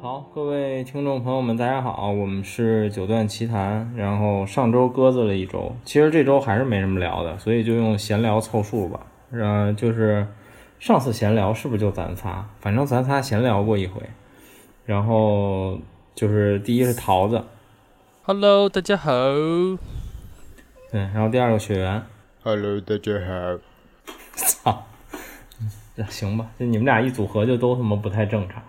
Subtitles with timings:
[0.00, 3.92] 好，各位听众朋友们，大家好，我们是九段奇谈。
[3.96, 9.00] 然后上周鸽子了一周，其实这周还是没什么聊的，所以就用闲聊凑数吧。
[9.32, 10.24] 嗯，就是
[10.78, 12.46] 上次闲聊是不是就咱仨？
[12.60, 14.00] 反正咱仨闲聊过一回。
[14.86, 15.76] 然后
[16.14, 17.42] 就是第一是桃子
[18.22, 19.10] ，Hello，大家好。
[20.92, 22.00] 对，然后第二个雪原
[22.44, 23.58] ，Hello，大家好。
[24.36, 24.84] 操，
[25.96, 28.62] 嗯行吧，就你们俩一组合就都他妈不太正常。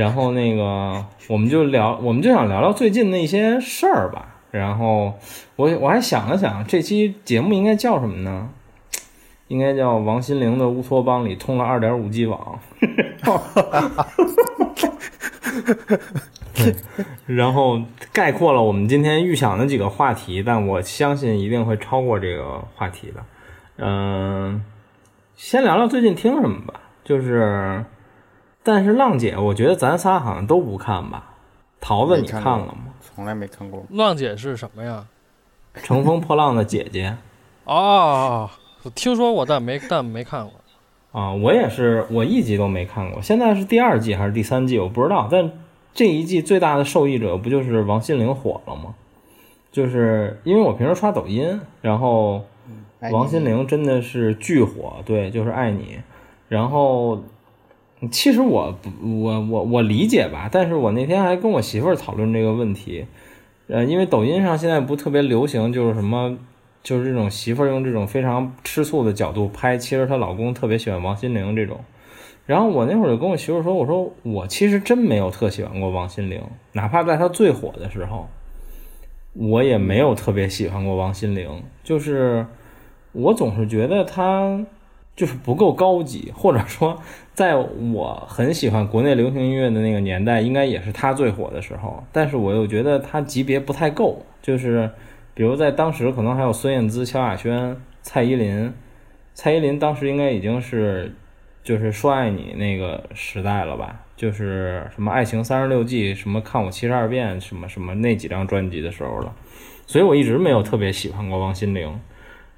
[0.00, 4.34] 然后那个，我们就聊，我们就想聊聊最近那些事儿吧。
[4.50, 5.12] 然后
[5.56, 8.48] 我我还想了想，这期节目应该叫什么呢？
[9.48, 12.58] 应该叫王心凌的乌托邦里通了二点五 G 网。
[16.54, 16.74] 对
[17.26, 23.22] 然后概括了我们今天预想的几个话题，但我相信一定会超过这个话题的。
[23.76, 24.64] 嗯，
[25.36, 26.72] 先聊聊最近听什么吧。
[27.04, 27.84] 就是，
[28.62, 31.34] 但是浪姐，我觉得咱仨好像都不看吧？
[31.80, 32.92] 桃子，你看了吗？
[33.00, 33.82] 从来没看过。
[33.90, 35.06] 浪姐是什么呀？
[35.74, 37.16] 乘风破浪的姐姐
[37.64, 38.50] 哦，
[38.82, 40.52] 我听说过，但没但没看过。
[41.12, 43.22] 啊，我也是，我一集都没看过。
[43.22, 45.28] 现在是第二季还是第三季，我不知道。
[45.30, 45.50] 但
[45.94, 48.94] 这一季最大的受益者不就是王心凌火了吗？
[49.72, 52.44] 就是因为我平时刷抖音，然后
[52.98, 56.00] 哎王心凌真的是巨火，对，就是爱你。
[56.48, 57.22] 然后，
[58.10, 63.04] 其实我，我我我理解吧，但是我那天还跟我媳妇儿讨论这个问题，
[63.68, 66.38] 呃，因为抖音上现在不特别流行，就是什么，
[66.82, 71.78] 就是这种媳妇儿用这种非常吃醋的角度拍，其实她老公特别喜欢王心凌这种。
[72.46, 76.40] 然后我那会儿就跟我媳妇儿说，我说我其实真没有特喜欢过王心凌，
[76.72, 78.26] 哪怕在她最火的时候，
[79.34, 82.46] 我也没有特别喜欢过王心凌，就是
[83.12, 84.58] 我总是觉得她
[85.16, 86.98] 就是不够高级，或者说，
[87.34, 94.90] 在我很喜欢国内流行音乐的那个年代，应该也是她最火的时候，但是我又觉得她级别不太够，就是
[95.34, 98.72] 比如在当时可能还有孙燕姿、萧亚轩、蔡依林，
[99.34, 101.14] 蔡依林当时应该已经是
[101.62, 109.34] 就是说爱你那个时代了吧，就是什么爱情三十六计，什么看我七十二变，什么什么那几张专辑的时候了，
[109.86, 112.00] 所以我一直没有特别喜欢过王心凌。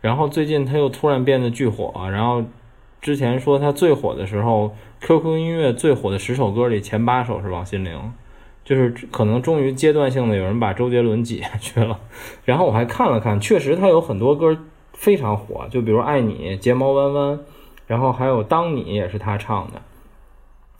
[0.02, 2.44] 然后最近他又突然变得巨火，然后
[3.00, 8.12] 之前说他最火的时候，QQ 音乐最火的十首歌里前八首是王心凌，
[8.64, 11.98] 就是可能终于阶段性的有人把周杰伦挤下去了。
[12.44, 14.58] 然后我还看了看，确实他有很多歌
[14.92, 17.38] 非常火，就比如《爱你》《睫毛弯弯》，
[17.86, 19.80] 然后还有《当你》也是他唱的。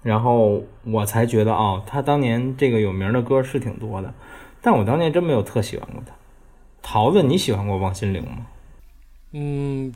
[0.03, 4.13] 然后我才觉得哦，他当年这个有名的歌是挺多的，
[4.61, 6.13] 但我当年真没有特喜欢过他。
[6.83, 8.47] 桃子，你喜欢过王心凌吗？
[9.33, 9.93] 嗯，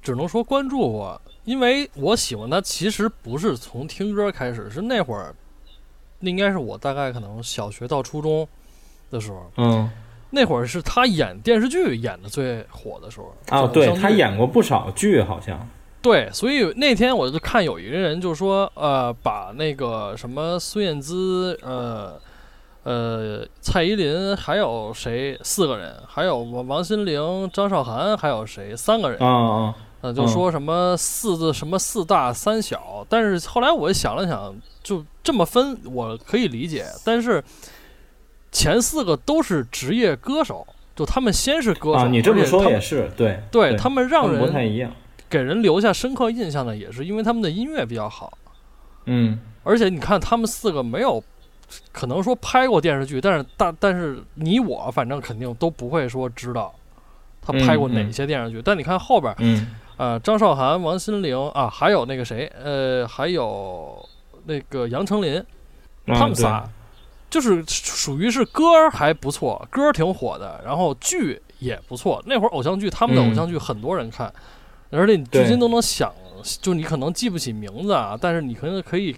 [0.00, 5.34] 只能说关注过，因为我喜欢他其实不是从听歌开始，是那会儿，
[6.20, 8.46] 那应该是我大概可能小学到初中
[9.10, 9.90] 的时候，嗯，
[10.30, 13.34] 那会儿是他演电视剧演的最火的时候。
[13.50, 15.68] 哦，对偶像剧她演过不少剧，好像。
[16.02, 22.20] 对，所以那天我就看有一个人就说，呃，把那个什么孙燕姿，呃，
[22.86, 25.36] 呃，蔡依林，还有谁？
[25.42, 28.76] 四个人，还有王王心凌、张韶涵，还有谁？
[28.76, 34.54] 三个人，啊啊，呃，就说什么四字什么四大三小，但是后来我想了想，
[34.84, 37.42] 就这么分，我可以理解，但是
[38.52, 40.64] 前四个都是职业歌手，
[40.94, 44.92] 就他们先是歌手，啊，你这么说也是，对，对他们让们不太人一样。
[45.28, 48.38] 给人留下深刻印象的，也是因为他们的音乐比较好。
[49.06, 51.20] 嗯，而且你看，他们四个没有
[51.92, 56.74] 可能说拍过电视剧，但是大但是你我反正肯定都不会说知道
[57.40, 58.62] 他拍过哪些电视剧。
[58.62, 59.74] 但你看后边，嗯。
[59.98, 64.06] 呃，张韶涵、王心凌啊，还有那个谁，呃，还有
[64.44, 65.38] 那个杨丞琳，
[66.04, 66.68] 啊他们仨
[67.30, 72.22] 就是属于是歌儿还不错，歌儿挺火的，然后剧也不错。
[72.26, 74.30] 那会儿偶像剧，他们的嗯偶像剧很多人看，
[74.90, 76.12] 而且你至今都能想，
[76.60, 79.16] 就你可能记不起名字啊，但是你可能可以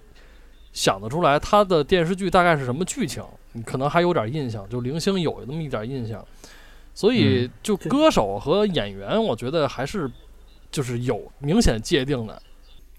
[0.79, 3.21] 想得出来他的电视剧大概是什么剧情，
[3.53, 6.25] 你可能还有点印象，就零星有那么一点印象。
[6.95, 10.09] 所以嗯，就歌手和演员，我觉得还是
[10.71, 12.41] 就是有明显界定的。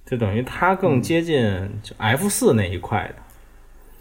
[0.06, 1.42] 就等于他更接近
[1.82, 3.16] 就 F 四那一块的。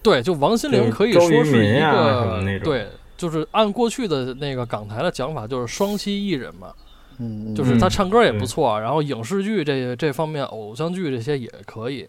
[0.02, 6.74] 对，就王心凌可以说是一个那种对，就是按过去的那个港台的讲法，就是双栖艺人嘛，
[7.18, 12.08] 嗯，就是他嗯唱歌也不错，然后影视剧这这方面，偶像剧这些也可以。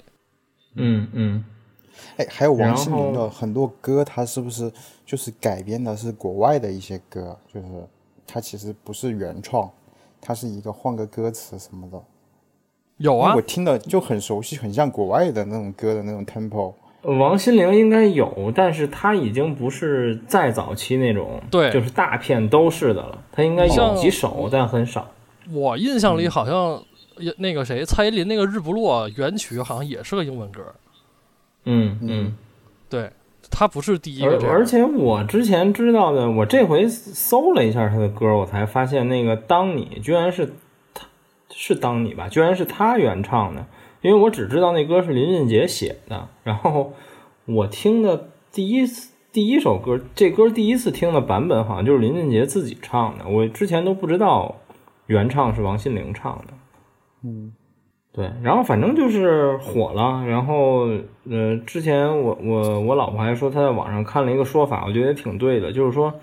[0.76, 1.44] 嗯嗯，
[2.20, 4.70] 哎，还有王心凌的很多歌，它是不是
[5.06, 7.38] 就是改编的是国外的一些歌？
[7.52, 7.68] 就是
[8.28, 9.70] 它其实不是原创，
[10.20, 11.98] 它是一个换个歌词什么的。
[12.98, 16.74] 有啊我，听的就很熟悉，很像国外的那种歌的那种 tempo。
[17.04, 23.24] 王心凌应该有，但是她已经不是再早期那种，对就是大片都是的了。
[23.32, 25.08] 她应该有几首，但很少。
[25.50, 26.84] 我印象里好像
[27.18, 30.62] 也那个谁，蔡依林那个《日不落》原曲好像也是个英文歌，
[31.72, 32.36] 嗯嗯
[32.90, 33.12] 对，
[33.52, 40.54] 他不是第一个这样而而且我之前知道的，我这回搜了一下他的歌，我才发现那个《当你》居然是
[40.94, 41.06] 他
[41.52, 43.68] 是《当你》吧，居然是他原唱的。
[44.02, 46.94] 因为我只知道那歌是林俊杰写的，然后
[47.46, 54.56] 我听的第一次第一首歌，这歌第一次听的版本好像就是林俊杰自己唱的，我之前都不知道
[55.08, 56.54] 原唱是王心凌唱的。
[57.24, 57.54] 嗯，
[58.20, 60.90] 对，然后反正就是火了，然后
[61.30, 66.14] 呃，之前我我我老婆还说她在网上看了一个说法，我觉得也挺对的，就是说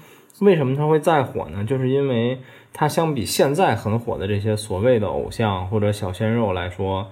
[0.40, 1.64] 为什么她会再火呢？
[1.64, 2.38] 就是因为
[2.75, 7.06] 她相比现在很火的这些所谓的偶像或者小鲜肉来说，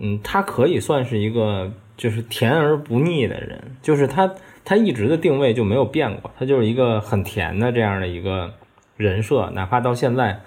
[0.00, 4.32] 嗯，她可以算是一个就是甜而不腻的人，就是她
[4.64, 8.50] 她一直的定位就没有变过，她就是一个很甜的这样的一个
[8.96, 10.40] 人设，哪怕到现在。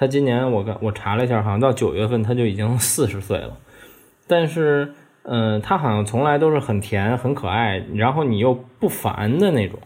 [0.00, 3.54] 他今年我刚我查了一下，好像到九月份他就已经四十岁了，
[4.26, 4.94] 但是，
[5.24, 9.78] 嗯、他好像从来都是很甜、很可爱，然后你又不烦的那种。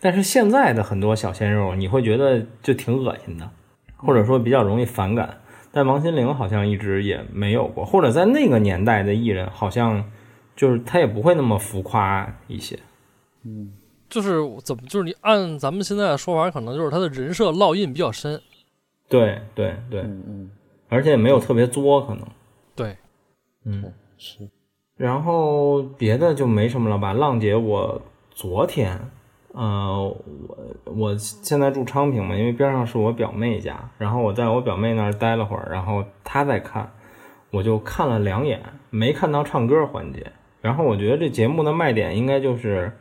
[0.00, 3.50] 但是现在的很多小鲜肉，你会觉得就挺恶心的，
[3.98, 5.36] 或者说比较容易反感。
[5.70, 10.02] 但王心凌好像一直也没有过，或者在那个年代的艺人，好像
[10.56, 12.78] 就是他也不会那么浮夸一些。
[13.44, 13.70] 嗯
[14.08, 18.40] 就是怎么就是你按咱们现在的说法，可能就是他的人设烙印比较深，
[19.10, 20.50] 对对对，嗯嗯，
[20.88, 22.26] 而且也没有特别作，可能。
[22.74, 22.96] 对，
[23.66, 23.92] 嗯。
[24.22, 24.50] 是，
[24.98, 27.14] 然后别的就没什么了吧。
[27.14, 29.00] 浪姐，我昨天，
[29.54, 30.14] 呃，
[30.84, 36.92] 我我现在住昌平嘛，因为边上是我表妹家，然后我在我表妹那儿待了会儿，然后她在看，
[37.50, 38.60] 我就看了两眼，
[38.90, 40.32] 没看到唱歌环节。
[40.60, 42.92] 然后我觉得这节目的卖点应该就是，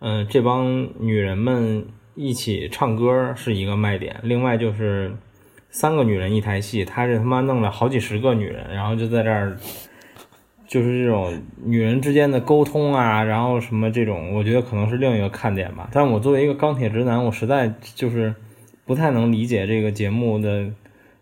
[0.00, 5.14] 嗯、这帮女人们一起唱歌是一个卖点，另外就是
[5.72, 9.56] 三个女人一台戏，他是他妈弄了好几十个女人，然后就在这儿。
[10.68, 15.90] 就是这种女人之间的沟通啊，然后什么这种，我觉得可能是另一个看点吧。
[15.92, 18.34] 但我作为一个钢铁直男，我实在就是
[18.86, 20.64] 不太能理解这个节目的，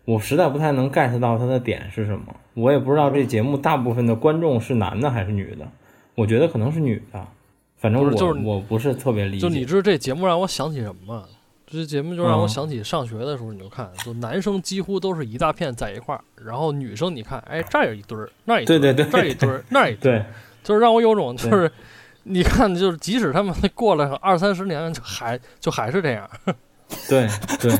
[0.05, 2.33] 我实在不太能 get 到它的点是什么。
[2.53, 5.67] 我也不知道这节目大部分的观众是男的还是女的，
[6.15, 7.27] 我觉得可能是女的。
[7.75, 9.41] 反正我我不是特别理解。
[9.41, 11.25] 就你知道这节目让我想起什么吗？
[11.71, 20.25] 这节目就让我嗯想起上学的时候，你就看，就男生几乎都是一大片在一块儿，然后女生你看，哎，这儿有一堆儿，那儿一堆儿，这儿一堆儿，那儿一堆儿，对
[20.63, 21.71] 就是让我有种就是，
[22.23, 26.29] 你看，就是即使他们过了二三十年，就还就还是这样。
[27.07, 27.27] 对
[27.59, 27.73] 对，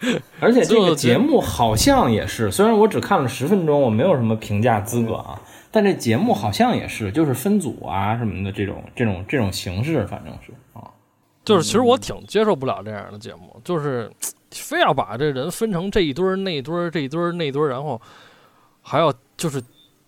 [0.40, 10.67] 而且这个节目好像也是，虽然我只看了十分钟，我没有什么评价资格啊，但这节目好像也是，就是分组啊什么的这种这种这种形式，反正是啊，
[11.48, 14.10] 就是其实我挺接受不了这样的节目，就是
[14.52, 18.00] 非要把这人分成这一堆儿那一堆儿这一堆儿那一堆儿，然后
[18.82, 19.62] 还要就是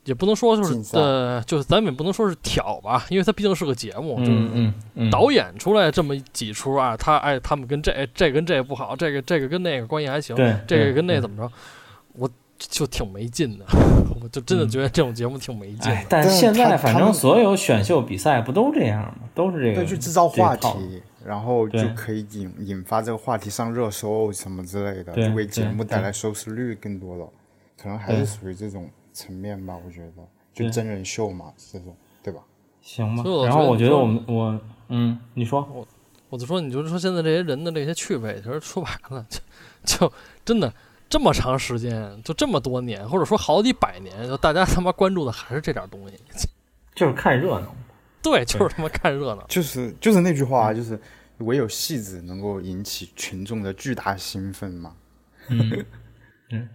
[0.04, 10.34] 也不能说就是呃，就是咱们也不能说是挑吧，因为它毕竟是个节目，就是导演出来这么几出啊，他哎他们跟这哎这跟这不好，这个这个跟那个关系还行，
[10.66, 11.52] 这个跟那对怎么着，
[12.14, 12.28] 我
[12.58, 13.64] 就挺没劲的，
[14.22, 19.28] 我就真的觉得这种节目挺没劲的。，哎但现在反正所有选秀比赛不都这样吗？
[19.34, 20.68] 都是这个，对，去制造话题，
[21.24, 27.28] 然后就可以引引发这个话题上热搜什么之类的，就为节目带来收视率更多了。
[27.80, 30.22] 可能还是属于这种层面吧，我觉得，
[30.52, 32.40] 就真人秀嘛，这种，对吧？
[32.82, 33.46] 行吧所以我。
[33.46, 35.86] 然后我觉得我们我嗯，你说
[36.28, 39.40] 我就说，你就说现在这些人的这些趣味，其实说白了， 就
[39.84, 40.12] 就
[40.44, 40.72] 真的
[41.08, 46.14] 这么长时间，就这么多年，或者说好几百年，就大家他妈关注的还是这点东西。
[46.94, 47.74] 就是看热闹，
[48.22, 49.44] 对，就是他妈看热闹。
[49.48, 50.98] 就是就是那句话，就是
[51.38, 54.94] 唯有戏子能够引起群众的巨大兴奋嘛。
[55.48, 55.84] 嗯
[56.52, 56.68] 嗯，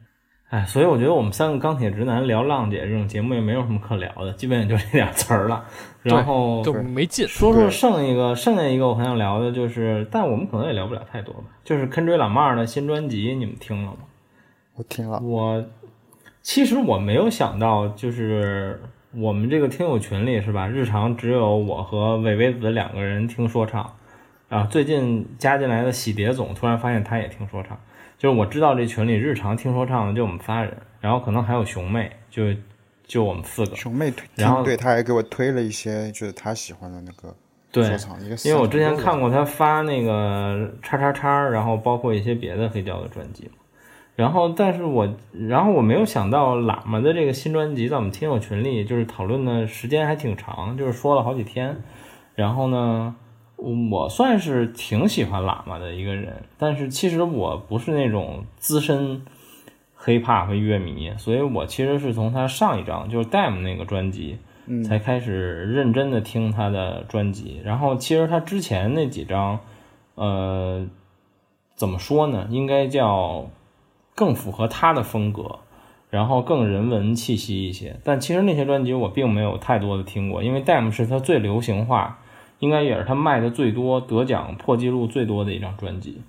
[0.49, 5.65] 哎，所以我觉得我们三个钢铁直男聊浪姐这种节目也没有什么可聊的，基本也就这俩词儿了。
[6.01, 7.27] 然后就没劲。
[7.27, 11.43] 说说剩一个，剩下一个我很想聊的就是，但我们可能也聊不了太多吧。
[11.63, 13.97] 就是坑追老妹儿的新专辑，你们听了吗？
[14.75, 15.65] 我听了，我
[16.41, 18.79] 其实我没有想到，就是
[19.17, 20.67] 我们这个听友群里是吧？
[20.67, 23.95] 日常只有我和伟伟子两个人听说唱，
[24.49, 27.79] 啊，最近加进来的喜蝶总突然发现他也听说唱，
[28.17, 32.53] 就是我知道这群里日常听说唱的就我们仨人，然后可能还有熊妹，就
[33.05, 33.75] 就我们四个。
[33.75, 37.33] 熊妹推，然后对他还给我推了一些就是他喜欢的那个
[37.71, 43.53] 对说唱，一个因为我之前看过他发那个叉叉叉，然后包括一些别的黑胶的专辑嘛。
[44.15, 51.75] 然后，但是我，然后我没有想到喇嘛的这个新专辑在我们听友群里就是讨论的时间还挺长，就是说了好几天。
[52.33, 53.13] 然后呢，
[53.57, 59.25] 我算是挺喜欢喇嘛的一个人，但是其实我不是那种资深
[59.99, 64.37] hiphop 乐迷，所以我其实是从他上一张就是 Dam 那个专辑
[64.85, 67.59] 才开始认真的听他的专辑。
[67.65, 69.59] 然后其实他之前那几张，
[70.15, 70.87] 呃，
[71.75, 72.47] 怎么说呢？
[72.49, 73.49] 应该叫。
[74.15, 75.59] 更符合他的风格，
[76.09, 77.99] 然后更人文气息一些。
[78.03, 82.19] 但其实那些专辑我并没有太多的听过，因为《Dam》是他最流行化，
[82.59, 86.21] 应该也是他卖的最多、得奖破纪录最多的一张专辑。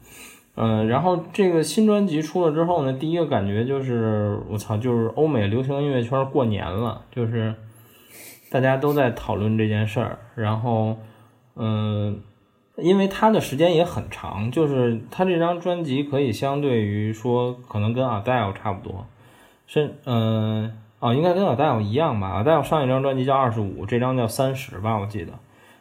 [0.57, 7.55] 嗯，然后这个新专辑出了之后呢，第一个感觉就是我操，就是欧美流行音乐圈过年了，就是
[8.51, 10.19] 大家都在讨论这件事儿。
[10.35, 10.97] 然后，
[11.55, 12.21] 嗯。
[12.77, 19.07] 因为他的时间也很长，就是他这张专辑可以相对于说，可能跟 Adele 差不多，
[19.67, 25.33] 是嗯哦，应该跟 Adele 一样吧？Adele 上一张专辑叫二十五，这张叫三十吧，我记得。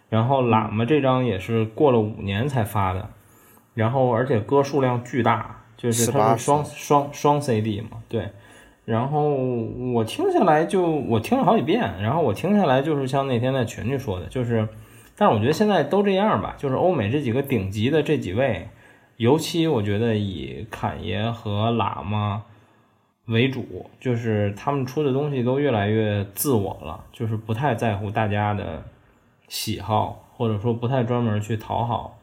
[0.07, 3.09] 然后喇嘛这张也是过了五年才发的，
[3.73, 8.29] 然后而且歌数量巨大，就是它是双双双 CD 嘛，对。
[8.85, 9.31] 然后
[9.93, 14.65] 我听下来就我听了好几遍，然后我听下来就是像那天在群里说的，就是。
[15.17, 18.67] 但是我觉得现在都这样吧，就是欧美这几个顶级的这几位，
[19.17, 22.43] 尤其我觉得以侃爷和喇嘛
[23.27, 28.83] 为主，就是他们出的东西都越来越自我了，就是不太在乎大家的
[29.47, 32.19] 喜好，或者说不太专门去讨好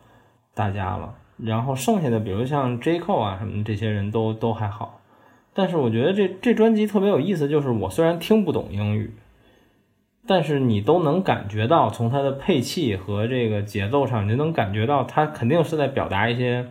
[0.54, 1.14] 大家了。
[1.38, 5.00] 然后剩下的，比如像 J Cole 啊什么的这些人都都还好。
[5.54, 9.14] 但是我觉得这这专辑特别有意思，就是我虽然听不懂英语。
[10.26, 16.66] 但是你都能感觉到，从它的配器和这个节奏上，你就能感觉到它肯定是在表达一些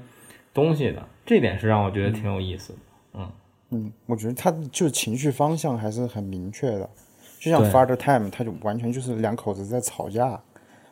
[0.53, 1.05] 东西的。
[1.25, 2.79] 这点是让我觉得挺有意思的。
[3.13, 3.31] 嗯
[3.72, 6.89] 嗯，我觉得他就是情绪方向还是很明确的。
[7.39, 10.39] 就像 Father Time，他就完全就是两口子在吵架。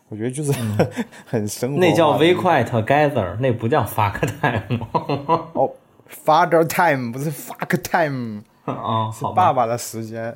[0.07, 0.51] 我觉得就是
[1.25, 1.79] 很生活。
[1.79, 4.87] 那叫 We Quiet Together，那不叫 Fuck Time。
[5.53, 5.71] 哦
[6.25, 10.33] ，Father Time 不是 Fuck Time 啊，是爸爸的时间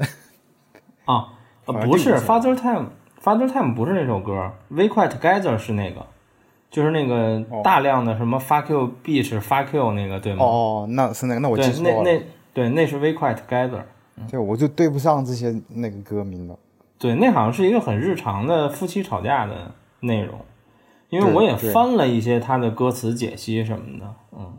[1.05, 1.29] 啊。
[1.65, 6.05] 呃，不是，Father Time，Father Time 不是那首歌，We Quiet Together 是那个，
[6.69, 10.43] 就是那个大量的什么 Fuck You Beach，Fuck You 那个，对吗？
[10.43, 12.01] 哦，那是那个，那我记错了。
[12.03, 13.83] 那那对，那是 We Quiet Together。
[14.29, 16.59] 对，我就对不上这些那个歌名了。
[16.99, 20.37] 对，那好像是一个很日常的夫妻吵架的内容，
[21.09, 24.53] 因为我也翻了一些他的歌词解析什么的，嗯。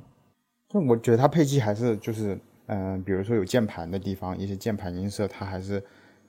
[0.71, 5.85] 就我觉得他配器还是就是，嗯，比如说有键盘的地方，一些键盘音色，他还是。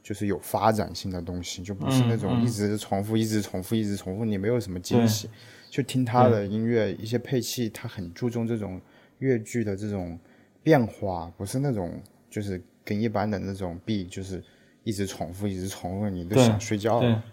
[0.05, 5.27] 就是有发展性的东西，就不是那种一直重复、一直重复、一直重复，你没有什么惊喜。
[5.67, 8.79] 就听他的音乐，一些配器，他很注重这种
[9.17, 10.19] 乐句的这种
[10.61, 14.43] 变化，不是那种就是跟一般的那种 B 就是
[14.83, 17.23] 一直重复、一直重复，你都想睡觉了。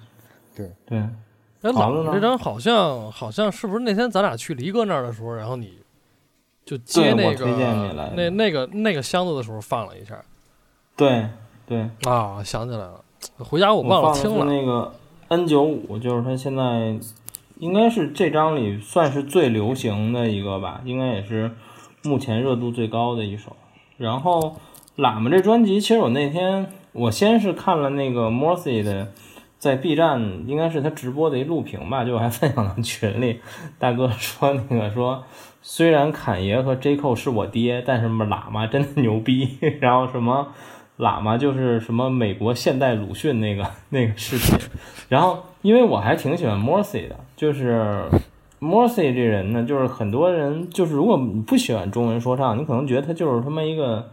[0.57, 0.99] 对对。
[0.99, 5.79] 哎，老这张好像好像是不是那天咱俩去黎哥那儿的时候，然后你
[6.65, 7.45] 就接那个
[8.17, 10.25] 那那个那个箱子的时候放了一下。
[10.97, 11.29] 对。
[11.73, 13.01] 对啊，想起来了，
[13.39, 14.45] 回家我忘了听了。
[14.45, 14.93] 那个
[15.29, 16.99] N 九五，就是他现在
[17.57, 21.51] 应该是这张里算是最流行的一个吧，应该也是
[22.03, 23.57] 目前热度最高的一首。
[23.97, 24.57] 然后
[24.99, 29.11] 喇嘛这专辑，其实我那天我先是看了那个 Morsi 的
[29.59, 33.41] 在 B 站，应该是他直播的一录屏吧，就我还分享到群里。
[33.79, 35.25] 大哥说那个说，
[35.63, 39.57] 虽然侃爷和 J Cole 是我爹，但是喇嘛真的牛逼。
[39.81, 40.49] 然后什么？
[40.99, 44.59] 喇嘛就是什么美国现代鲁迅那个 那个视频，
[45.09, 48.05] 然后因为我还挺喜欢 Morsi 的，就是
[48.61, 54.11] Morsi 这人呢，就是很多人就是如果你不喜欢中文说唱，你可能觉得他就是他妈一个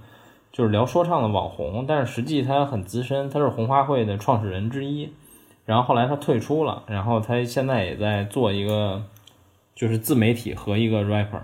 [0.51, 5.11] 就是聊说唱的网红，但是实际他很资深，他是红花会的创始人之一，
[5.65, 9.03] 然后后来他退出了，然后他现在也在做一个
[9.75, 11.41] 就是自媒体和一个 rapper。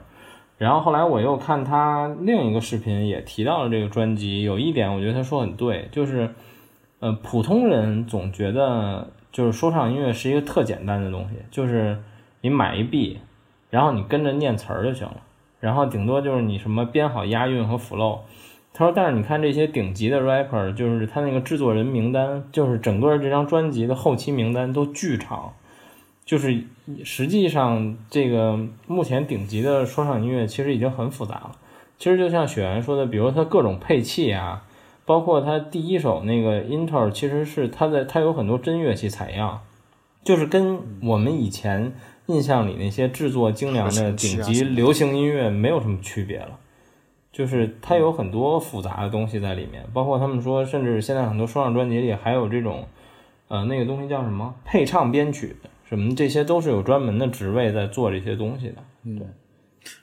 [0.57, 4.43] 然后后来我又看他另一个视频，也提到了这个专辑。
[4.43, 6.29] 有一点我觉得他说很对，就是，
[6.99, 11.97] 呃，普通人总觉得就是说唱音乐是一个特简单的东西，就是
[12.39, 13.19] 你买一 B，
[13.69, 15.17] 然后你跟着念词儿就行了，
[15.59, 18.19] 然后顶多就是你什么编好押韵和 flow。
[18.73, 25.53] 他说，但是你看这些顶级的 rapper，就是他那个制作人名单，就是整个这张专辑的后期名单都巨长。
[26.25, 26.63] 就是
[27.03, 31.51] 实际上，这个目前顶级的说唱音乐其实已经很复杂了。
[31.97, 34.63] 其实就像雪原说的，比如它各种配器啊，
[35.05, 39.61] 包括它第一首那个 intro，其实是它的它有很多真乐器采样，
[40.23, 41.93] 就是跟我们以前
[42.25, 46.59] 印象里那些制作精良的顶级流行音乐没有什么区别了。
[47.31, 52.87] 就是它有很多复杂的东西在里面，包括他们说，甚至现在很多说唱专辑里还有这种，
[53.49, 55.55] 呃，那个东西叫什么配唱编曲
[55.87, 58.75] 什么，这些都是有专门的职位在做这些东西的。
[59.03, 59.27] 嗯，对，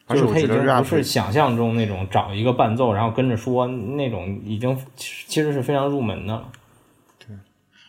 [0.06, 6.48] 而且我觉得就是它已经不是想象中那种找一个伴奏然后跟着说那种，已经其实是非常入门的了。
[7.18, 7.36] 对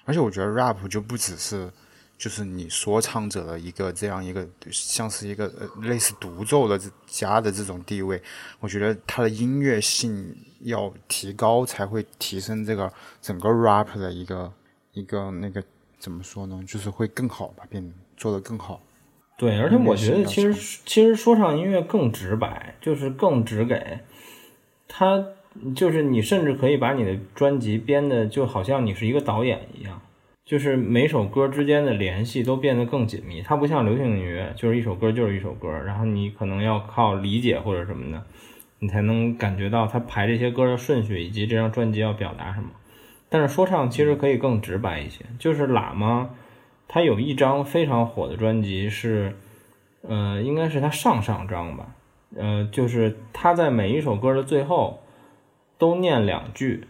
[0.05, 1.71] 而且我觉得 rap 就不只是
[2.17, 8.21] 就是你说唱者的一个这样一个像是一个呃类似独奏的这家的这种地位，
[8.59, 14.51] 我觉得它的音乐性要提高，才会提升这个整个 rap 的一个
[14.93, 15.61] 一个那个
[16.03, 16.61] 怎么说呢？
[16.67, 18.81] 就是会更好吧，变做得更好。
[19.37, 20.53] 对，而且我觉得其实
[20.85, 23.99] 其实说唱音乐更直白，就是更直给，
[24.85, 25.23] 它
[25.73, 30.01] 就是你甚至可以把你的专辑编的就好像你是一个导演一样，
[30.43, 33.41] 就是每首歌之间的联系都变得更紧密。
[33.41, 38.21] 它不像流行音乐，就是一首歌就是一首歌，然后你可能要靠理解或者什么的，
[38.79, 42.69] 你才能感觉到它排这些歌的顺序以及这张专辑要表达什么。
[43.33, 46.29] 但是说唱其实可以更直白一些，就是喇嘛。
[46.87, 49.35] 他有一张非常火的专辑是，
[50.03, 51.95] 呃，应该是他上上张吧，
[52.35, 55.01] 呃，就是他在每一首歌的最后
[55.79, 56.85] 都念两句，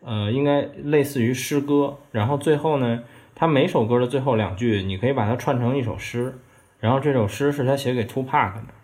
[0.00, 3.04] 呃，应该类似于诗歌，然后最后呢，
[3.36, 6.36] 他每首歌的最后两句，你可以把它串成一首诗，
[6.80, 8.74] 然后这首诗是他写给 Tupac 的，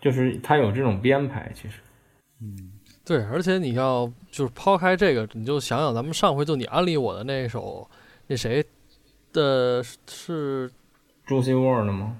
[0.00, 1.80] 就是他有这种编排，其实，
[2.40, 2.72] 嗯
[3.06, 7.88] 对，而且你要就是抛开这个，你就想想咱们上回就你安利我的那首，
[8.26, 8.62] 那谁
[9.32, 10.68] 的是
[11.26, 12.16] Juicy WRLD 吗？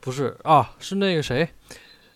[0.00, 0.72] 不是啊？
[0.78, 1.46] 是那个谁，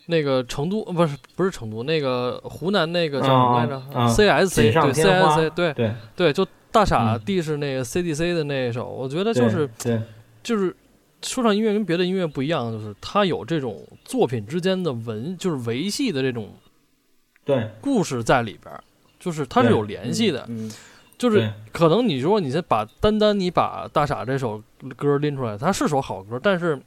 [0.07, 10.01] 那个成都呃不是不是成都，那个湖南那个叫什么来着、？CSC 对 CSC 对对，对，就大傻嗯弟是那个 CDC 的那一首，我觉得就是对，
[10.43, 10.75] 就是
[11.23, 16.55] 说唱音乐跟别的音乐不一样，就是它有这种作品之间的文，就是维系的这种
[17.47, 18.85] 对故事在里边儿，
[19.19, 20.45] 就是它是有联系的。
[20.49, 20.71] 嗯，
[21.17, 24.63] 就是可能你说你先把单单你把大傻这首
[24.97, 26.79] 歌拎出来，它是首好歌，但是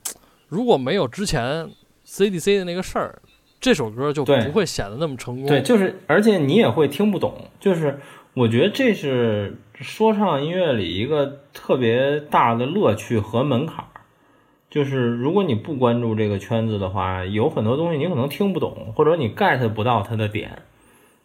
[0.50, 1.68] 如果没有之前
[2.06, 3.20] CDC 的那个事儿，
[3.60, 5.48] 这首歌就不会显得那么成功。
[5.48, 7.50] 对，就是，而且你也会听不懂。
[7.60, 8.00] 就是
[8.34, 13.89] 我觉得这是说唱音乐里一个特别大的乐趣和门槛儿。
[14.70, 20.62] 就是如果你不关注这个圈子的话，有很多东西你可能听不懂，或者你 get 不到它的点。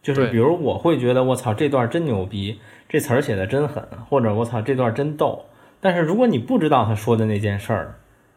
[0.02, 5.44] 就是比如我会觉得我操这段真牛逼，这词儿写的真狠，或者我操这段真逗。
[5.80, 7.94] 但是如果你不知道他说的那件事儿，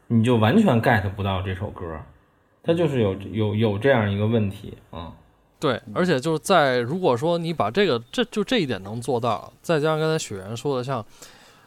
[0.08, 2.00] 你就完全 get 不到这首歌。
[2.64, 5.14] 它就是有有有这样一个问题啊。
[5.60, 11.06] 对，而且就是在如果说你把这个这就这一点能做到，再加上刚才雪原说的，像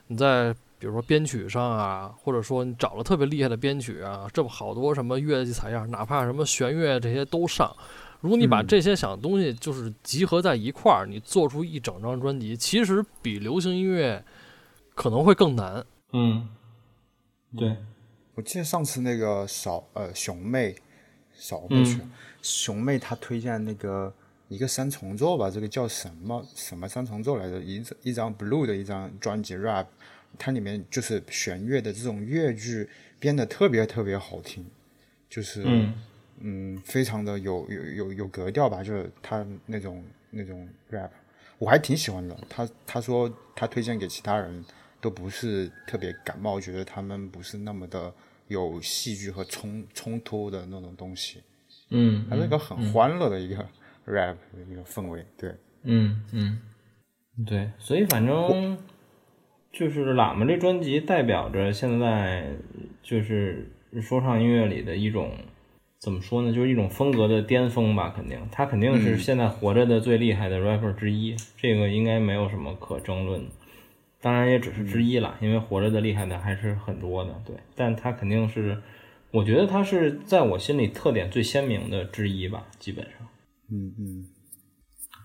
[0.07, 7.71] 你在比如说编曲上啊，或者说你找了特别厉害的编曲啊，这么好多什么乐器采样，哪怕什么弦乐这些都上。
[8.23, 14.25] 如果你把嗯这些想的东西就是集合在一块儿，你做出一整张专辑，其实比流行音乐
[14.95, 15.85] 可能会更难。
[16.13, 16.49] 嗯，
[17.57, 17.77] 对，
[18.35, 20.75] 我记得上次那个少呃熊妹，
[21.35, 22.11] 少妹去，嗯
[22.43, 24.13] 熊妹她推荐那个
[24.49, 27.61] 一个三重奏吧，这个叫什么什么三重奏来着？
[27.61, 29.87] 一一张 blue 的一张专辑 rap，
[30.39, 32.89] 它里面就是弦乐的这种乐句
[33.19, 34.65] 编的特别特别好听，
[35.29, 35.95] 就是嗯
[36.41, 41.11] 嗯非常的有有有有格调吧，就是他那种那种 rap，
[41.59, 42.37] 我还挺喜欢的。
[42.49, 44.65] 他他说他推荐给其他人
[45.01, 48.13] 都不是特别感冒，觉得他们不是那么的
[48.49, 51.43] 有戏剧和冲冲突的那种东西，
[51.91, 53.57] 嗯它是一个很欢乐的一个
[54.07, 55.25] rap 的一个氛围。
[55.37, 56.59] 对，嗯嗯，
[57.47, 58.79] 对，所以反正
[59.73, 62.51] 就是喇嘛这专辑代表着现在
[63.03, 65.33] 就是说唱音乐里的一种
[65.99, 73.51] 怎么说呢，就是一种风格的巅峰吧，肯定他肯定是现在活着的最厉害的 rapper 之一，这个应该没有什么可争论的。
[74.23, 78.77] 当然也只是之一了，因为活着的厉害的还是很多的，对，但他肯定是，
[79.31, 83.27] 我觉得他是在我心里特点最鲜明的之一吧，基本上。
[83.71, 84.27] 嗯嗯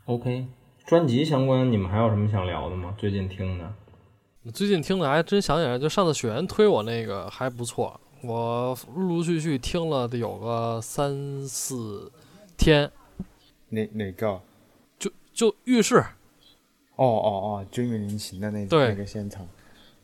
[0.06, 0.46] ，OK，
[0.86, 2.94] 专辑相关你们还有什么想聊的吗？
[2.98, 3.74] 最近听的？
[4.54, 12.12] 最近听的还真想起来，就上次雪原推我那个还不错，我陆陆续续听了得有个三四
[12.58, 12.92] 天，
[13.70, 14.40] 哪哪个？
[15.00, 15.98] 就就浴室
[16.96, 19.48] 哦哦哦，追名林琴的那对那个现场，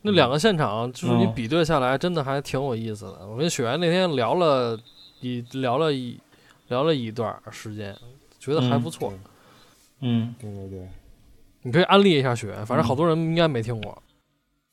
[0.02, 3.26] 那两个现场，就是你哦比对下来，真的还挺有意思的。
[3.26, 4.78] 我跟雪原那天聊了
[5.20, 6.18] 一聊了一
[6.68, 7.96] 聊了一段时间，
[8.38, 9.12] 觉得还不错。
[10.00, 10.88] 嗯对对对。
[11.62, 14.02] 你可以安利一下雪原，反正好多人应该没听过。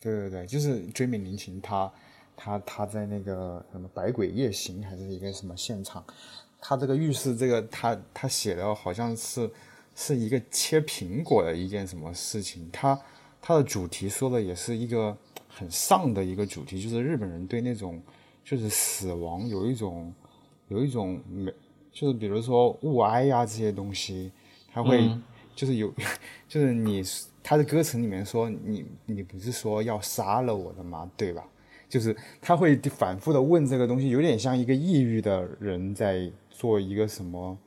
[0.02, 1.92] 对对对，就是追名林琴，他
[2.36, 6.04] 他他在那个什么《百鬼夜行》还是一个什么现场，
[6.62, 9.50] 他这个浴室这个他他写的好像是
[9.94, 12.98] 是一个切苹果的一件什么事情，他
[13.42, 15.16] 他的主题说的也是一个
[15.50, 18.02] 很丧的一个主题，就是日本人对那种
[18.46, 20.14] 就是死亡有一种
[20.70, 21.54] 有一种没，
[21.92, 24.32] 就是比如说物哀呀这些东西，
[24.72, 25.12] 他会
[25.60, 25.94] 就是有
[26.48, 27.04] 就是你
[27.44, 31.12] 他的歌词里面说你你不是说要杀了我的吗？
[31.18, 31.46] 对吧？
[31.90, 37.58] 就是他会反复的问这个东西，有点像一个抑郁的人在做一个什么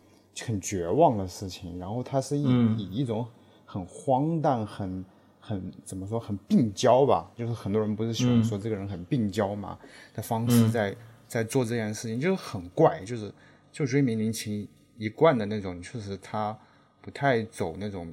[0.40, 2.46] 很绝望的事情，然后他是以、
[2.78, 3.26] 以一种
[3.66, 5.04] 很荒诞、很
[5.38, 9.78] 很怎么说很病娇吧，就是很多人不是喜欢说这个人很病娇嘛
[10.14, 10.96] 的方式在、
[11.28, 13.30] 在做这件事情，就是很怪，就是
[13.70, 16.56] 就追名林檎一贯的那种，就是他
[17.02, 18.08] 不太走那种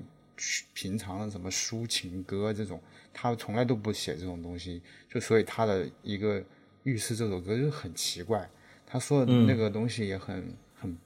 [0.73, 2.81] 平常的什么抒情歌这种。
[3.13, 6.41] 他从来都不写这种东西，就所以他的一个
[6.83, 8.49] 浴室这首歌就很奇怪。
[8.85, 10.97] 他说的那个东西也很很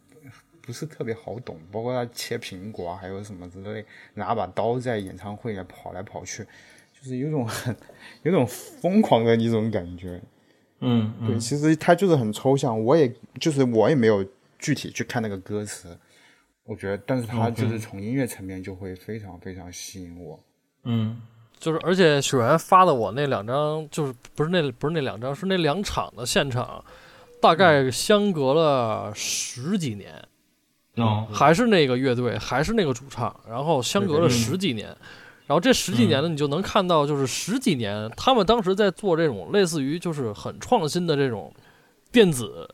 [0.62, 6.44] 不是特别好懂，包括他切苹果啊，还有什么之类，拿把刀在演唱会里跑来跑去，
[6.94, 7.76] 就是有种很
[8.24, 10.22] 有种疯狂的一种感觉。
[10.80, 14.24] 嗯，对，其实他就是很抽象，我也就是我也没有
[14.60, 15.98] 具体去看那个歌词，
[16.66, 20.40] 我觉得，但是他就是从音乐层面就会非常非常吸引我。
[20.84, 21.22] 嗯。
[21.60, 26.84] 就是，而且雪原发的我那两张，就是不是那不是那两张，是那两场的现场，
[27.40, 30.14] 大概相隔了十几年，
[30.96, 34.88] 哦，还是那个乐队，还是那个主唱，然后相隔了十几年，
[35.48, 41.54] 然后这十几年呢，你就能看到，就是十几年他们当时在做这种类似于就是很创新的这种
[42.12, 42.70] 电子，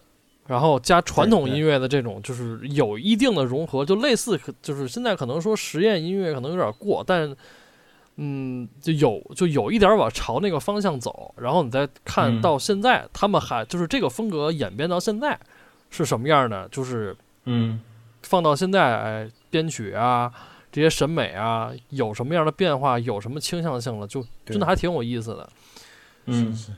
[0.49, 7.33] 然后加传统音乐的这种，就是有一定的融合，就类似，就是现在可能说实验音乐可能有点过，但。
[8.21, 15.39] 嗯，就有就有一点往朝那个方向走，然后你再看到现在，他们还就是这个风格演变到现在
[15.89, 16.67] 是什么样的？
[16.67, 17.79] 就是嗯，
[18.23, 20.29] 放到现在，哎，编曲啊，
[20.69, 22.99] 这些审美啊，有什么样的变化？
[22.99, 24.05] 有什么倾向性了？
[24.05, 25.49] 就真的还挺有意思的。
[26.25, 26.73] 嗯，是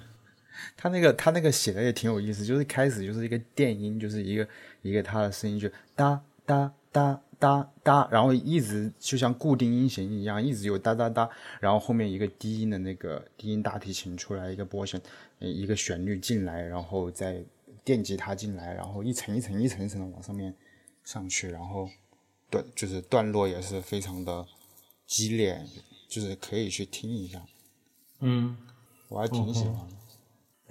[0.82, 4.48] 他那个他那个写的也挺有意思，就是开始就是一个电音，就是一个
[4.82, 7.22] 一个他的声音就哒哒哒。
[7.42, 11.28] 哒哒，然后一直就像固定音型一样，一直有哒哒哒，
[11.60, 15.02] 然后后面一个低音的那个低音大提琴出来一个波形，
[15.40, 17.44] 一个旋律进来，然后再
[17.84, 20.54] 电吉他进来，然后一层一层一层一层的往上面
[21.04, 21.90] 上去，然后
[22.52, 24.46] 段就是段落也是非常的
[25.08, 25.66] 激烈，
[26.08, 27.44] 就是可以去听一下。
[28.20, 28.56] 嗯，
[29.08, 29.96] 我还挺喜欢的。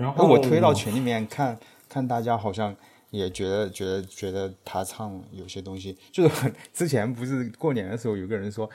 [0.01, 1.59] 然后我推到群里面看
[1.89, 2.75] 看，大家好像。
[3.11, 8.71] 也觉得觉得觉得他唱有些东西，就是之前不是过年的时候，有个人说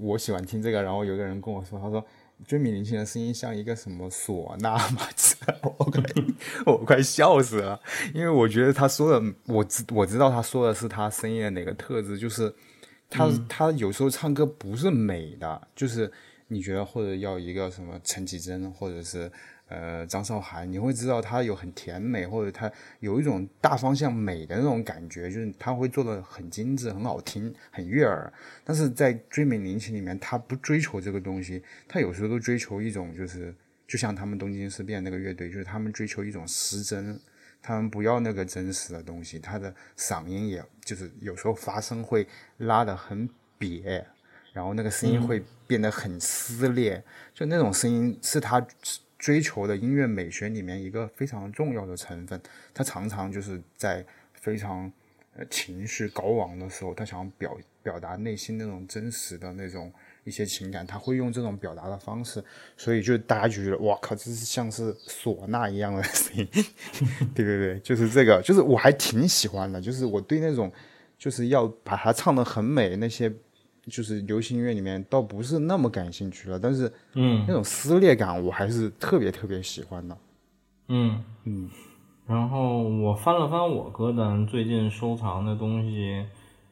[0.00, 2.04] 我喜欢听这个，然后有个人跟我说，他说
[2.48, 5.02] 追米林檎的声音像一个什么唢呐嘛，
[5.62, 6.02] 我快
[6.66, 7.80] 我快笑死了，
[8.12, 12.52] 因为我觉得他说的，我知我知道他说的是他声音的哪个特质，就是
[13.08, 16.10] 他他有时候唱歌不是美的，就是
[16.48, 19.30] 你觉得或者要一个什么陈绮贞或者是。
[19.68, 28.32] 呃，张韶涵，你会知道她有很甜美，或者她有一种大方向美的那种感觉，就是她会做的很精致、很好听、很悦耳。
[28.62, 33.52] 但是在追美林奇里面，她不追求这个东西，她有时候都追求一种，就是
[33.88, 37.18] 就像他们东京事变那个乐队，就是他们追求一种失真，
[37.60, 39.40] 他们不要那个真实的东西。
[39.40, 42.24] 他的嗓音也就是有时候发声会
[42.58, 44.04] 拉得很瘪，
[44.52, 47.02] 然后那个声音会变得很撕裂，
[47.34, 48.64] 就那种声音是他。
[49.18, 52.40] 追求的音乐美学里面一个非常重要的成分，
[52.74, 54.92] 他常常就是在非常
[55.36, 59.92] 呃情绪高昂的时候，他想表表达内心那种真实的那种
[60.24, 62.44] 一些情感，他会用这种表达的方式，
[62.76, 66.46] 所以就大家就觉得哇靠，这是像是唢呐一样的 声音，
[67.34, 70.70] 对对对，就是这个，就是我还挺喜欢的，就是我对那种
[71.18, 73.32] 就是要把它唱的很美那些。
[73.88, 80.18] 就是流行音乐里面倒不是那么感兴趣了，但是，嗯，那种撕裂感我还是特别特别喜欢的，
[80.88, 81.70] 嗯嗯。
[82.26, 86.26] 然后我翻了翻我歌单，最近收藏的东西，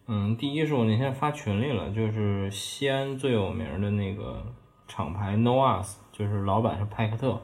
[0.09, 4.45] 嗯，第一是我那天发群里了，就是西安最有名的那个
[4.89, 7.41] 厂牌 No Us，就是老板是派克特，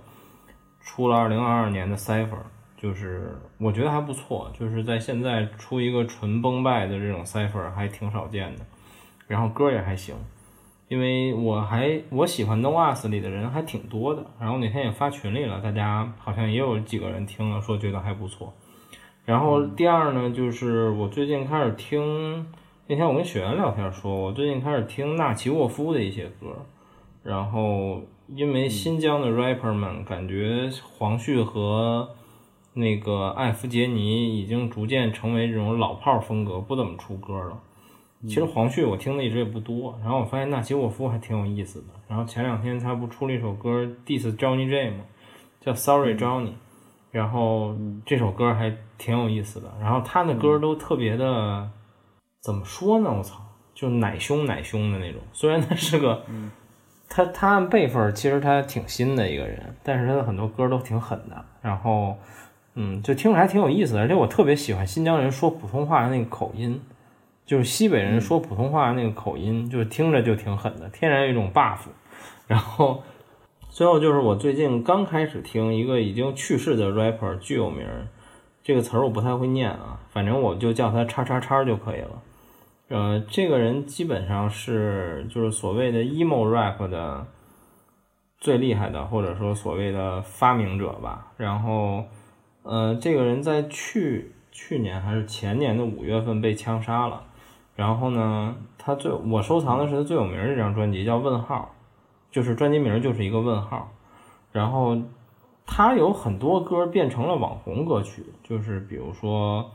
[0.80, 2.42] 出了二零二二年的 Cipher，
[2.76, 8.66] 就是我觉得还不错，就是在现在出一个纯崩败的这种 Cipher 还挺少见的。
[9.30, 10.12] 然后歌也还行，
[10.88, 18.52] 因为我还我喜欢 No Us 里的人还挺多的，然后那天也发群里了，大家好像也有几个人听了，说觉得还不错。
[19.24, 22.44] 然后第二呢，就是我最近开始听，
[22.88, 26.66] 那天我跟雪原聊天说，我最近开始听纳奇沃夫的一些歌，
[27.22, 32.08] 然后因为新疆的 rapper 们感觉黄旭和
[32.74, 37.60] 那个艾弗杰尼已经逐渐成为这种老炮儿风格，不怎么出歌了。
[38.28, 41.86] 其实黄旭我听的一直也不多，然后我发现纳奇沃夫还挺有意思的。
[42.06, 45.04] 然后前两天他不出了一首歌 diss Johnny J 吗？
[45.58, 46.52] 叫 Sorry Johnny，
[47.10, 49.72] 然后这首歌还挺有意思的。
[49.80, 51.70] 然后他的歌都特别的，
[52.42, 53.10] 怎么说呢？
[53.10, 53.40] 我操，
[53.74, 55.22] 就奶凶奶凶的那种。
[55.32, 56.22] 虽然他是个，
[57.08, 61.42] 他他按辈分其实他挺新的一个人，但是他的很多歌都挺狠的。
[61.62, 62.18] 然后，
[62.74, 64.00] 嗯，就听着还挺有意思的。
[64.00, 66.78] 而且我特别喜欢新疆人说普通话的那个口音。
[67.50, 71.78] 就是西北人说普通话那个口音，就是听着就挺狠的，天然有一种 buff。
[72.46, 73.02] 然后
[73.68, 77.84] 最后就是我最近刚开始听一个已经去世的 rapper，巨有名，
[78.62, 82.22] 这个词儿我不太会念啊，反正我就叫他叉叉叉就可以了。
[82.86, 87.26] 呃，这个人基本上是就是所谓的 emo rap 的
[88.38, 91.32] 最厉害的，或者说所谓的发明者吧。
[91.36, 92.04] 然后，
[92.62, 97.24] 呃，这个人在去去年还是前年的五月份被枪杀了。
[97.80, 101.70] 然后呢，他最我收藏的是他最有名的这张专辑，叫《问号》，
[102.34, 103.90] 就是专辑名就是一个问号。
[104.52, 104.98] 然后
[105.64, 109.70] 他有很多歌变成了网红歌曲，就是比如说，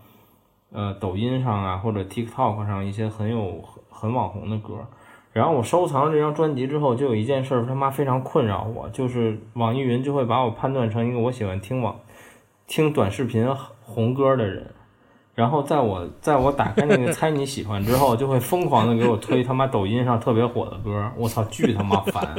[0.71, 4.85] 呃，抖音上啊或者 TikTok 上一些很有很网红的歌。
[5.33, 11.95] 然后我收藏了这张专辑之后，就有一件事他妈非常困扰我，就是网易云就会把我判断成一个我喜欢听网
[12.67, 13.49] 听短视频
[13.81, 14.74] 红歌的人。
[15.35, 22.35] 然后在我在我打开那个猜你喜欢之后，就会疯狂的给我推他妈抖音上特别火的歌，我操，巨他妈烦！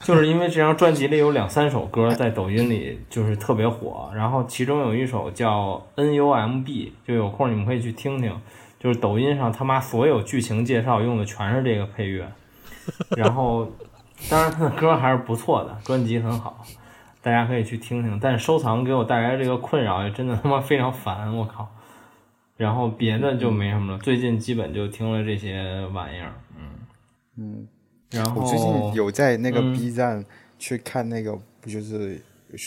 [0.00, 8.36] 就是因为这张专辑里有两三首歌在抖音里就是特别火，然后其中有一首叫 N U M B，就有空你们可以去听听，
[8.80, 12.26] 就是抖音上他妈所有剧情介绍用的全是这个配乐，
[13.16, 13.70] 然后
[14.28, 16.64] 当然他的歌还是不错的，专辑很好，
[17.22, 21.68] 大家可以去听听，但是收藏给我带来这个困扰也真的他妈非常烦，我靠！
[22.62, 26.62] 然后别的就没什么了，最近基本就听了这些玩意儿，嗯
[27.36, 27.68] 嗯。
[28.12, 30.24] 然后我最近有在那个 B 站
[30.60, 32.22] 去看那个，不就是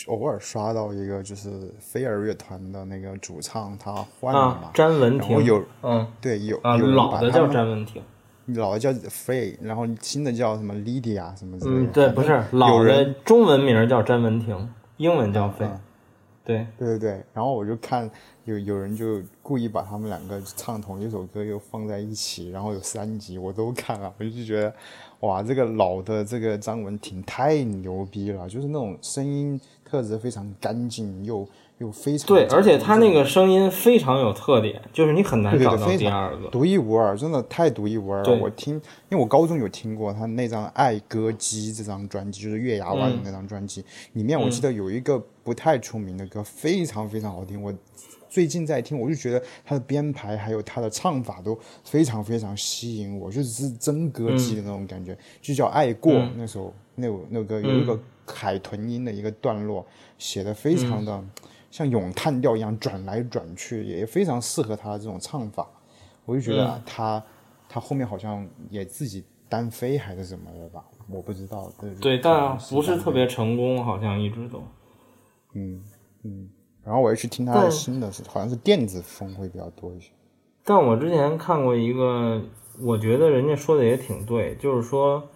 [0.08, 4.72] 偶尔刷到一个，就是飞儿乐团的那个主唱他换了嘛？
[4.74, 5.42] 詹文婷。
[5.46, 8.04] 有嗯，对，有啊，有老的叫詹文婷，
[8.48, 11.82] 老的叫 Free，然后新的叫什么 Lydia 什么之类的。
[11.84, 15.66] 嗯，对，不是老的中文名叫詹文婷，英文叫费。
[16.44, 18.12] 对对对对，然后我就看
[18.46, 24.74] 有有人就故意把他们两个唱同一首歌又放在一起，然后有三集我都看了， 我就觉得
[25.22, 31.48] 哇，这个老的这个张文婷太牛逼了，就是那种声音特质非常干净又
[31.80, 38.36] 又非常对，而且他那个声音非常有特点，就是你很难找到第二个独一无二，真的太独一无二了。
[38.36, 38.76] 我听，
[39.10, 45.20] 因为我高中有听过他那张《爱歌姬》这张专辑，就是月牙湾的那张专辑，里面我记得有一个。
[45.46, 47.62] 不太出名的歌，非常非常好听。
[47.62, 47.72] 我
[48.36, 55.18] 最近在听，我就觉得他的编排还有他的唱法都非常非常吸引我，就是真歌姬的那种感觉。
[55.42, 59.86] 就叫《爱过》那首那首那首歌，有一个海豚音的一个段落，
[60.18, 61.24] 写的非常的
[61.72, 65.66] 像咏叹调一样转来转去，也非常适合他的这种唱法。
[66.26, 67.24] 我就觉得他
[67.70, 71.72] 他后面好像也自己单飞还是什么的吧，我不知道。
[72.02, 74.62] 对，但不是特别成功，好像一直都。
[75.54, 75.82] 嗯
[76.24, 76.50] 嗯，
[76.86, 80.12] 然后我又去听他的新的，好像是电子风会比较多一些。
[80.64, 82.40] 但我之前看过一个，
[82.80, 85.28] 我觉得人家说的也挺对，就是说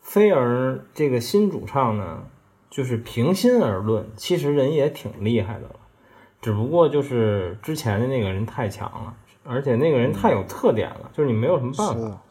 [0.00, 2.22] 飞儿这个新主唱呢，
[2.70, 5.76] 就是平心而论，其实人也挺厉害的了，
[6.40, 12.22] 只不过就是之前的那个人太强了，而且那个人太有特点了，就是你没有什么办法。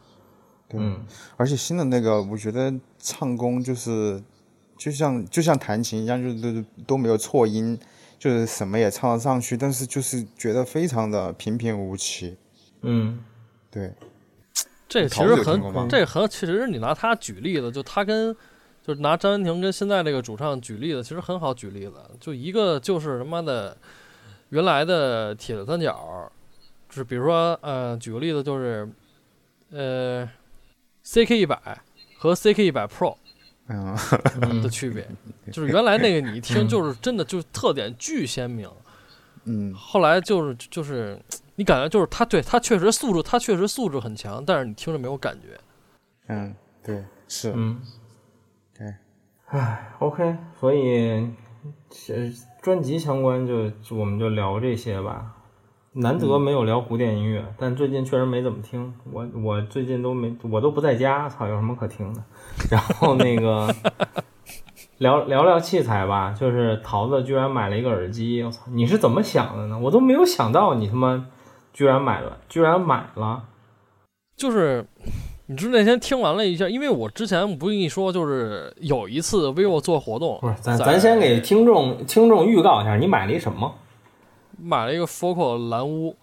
[0.72, 1.04] 嗯，
[1.36, 4.22] 而且新的那个，我觉得唱功就是。
[4.76, 7.78] 就像就像弹琴一样，就是都都没有错音，
[8.24, 12.34] 就是什么也唱得上去，但是就是觉得非常的平平无奇。
[12.80, 13.22] 嗯，
[13.70, 13.92] 对。
[14.88, 18.34] 这个其实很，这个很，其实你拿他举例子，就他跟，
[18.82, 21.96] 就是拿张文婷跟现在这个主唱举例子，其实很好举例子。
[22.18, 23.76] 就一个就是他妈的
[24.48, 26.32] 原来的铁三角，
[26.88, 28.88] 就是比如说，呃，举个例子就是，
[29.70, 30.26] 呃
[31.04, 31.60] ，CK 一百
[32.16, 33.18] 和 CK 一百 Pro。
[33.68, 33.96] 嗯，
[34.62, 35.06] 的区别
[35.50, 38.68] 就是原来那个你一听就是真的就是特点巨鲜明，
[39.44, 41.18] 嗯，后来就是就是
[41.56, 45.58] 你感觉就是他对他确实素质他确实素质很强，但是你听着没有感觉，
[46.28, 47.80] 嗯，对，是，嗯，
[48.76, 48.94] 对，
[49.46, 51.30] 唉，OK，所以
[52.60, 55.34] 专辑相关就我们就聊这些吧。
[55.96, 58.92] 难得没有聊古典音乐，但最近确实没怎么听。
[59.12, 62.20] 我我最近都没，我都不在家，操，有什么可听的？
[62.68, 63.72] 然后那个，
[64.98, 69.78] 聊聊聊器材吧，就是桃子居然买了一个耳机，我操，你是怎么想的呢？
[69.78, 71.26] 我都没有想到你他妈
[71.72, 73.44] 居然买了，居然买了，
[74.36, 74.84] 就是
[75.46, 83.72] 你知道那天听完了一下，因为我之前不跟你说，就是有一次 vivo 做活动，不是，咱咱先给听众听众预告一下，你买了一什么？
[84.58, 86.16] 买了一个 Focal 蓝屋，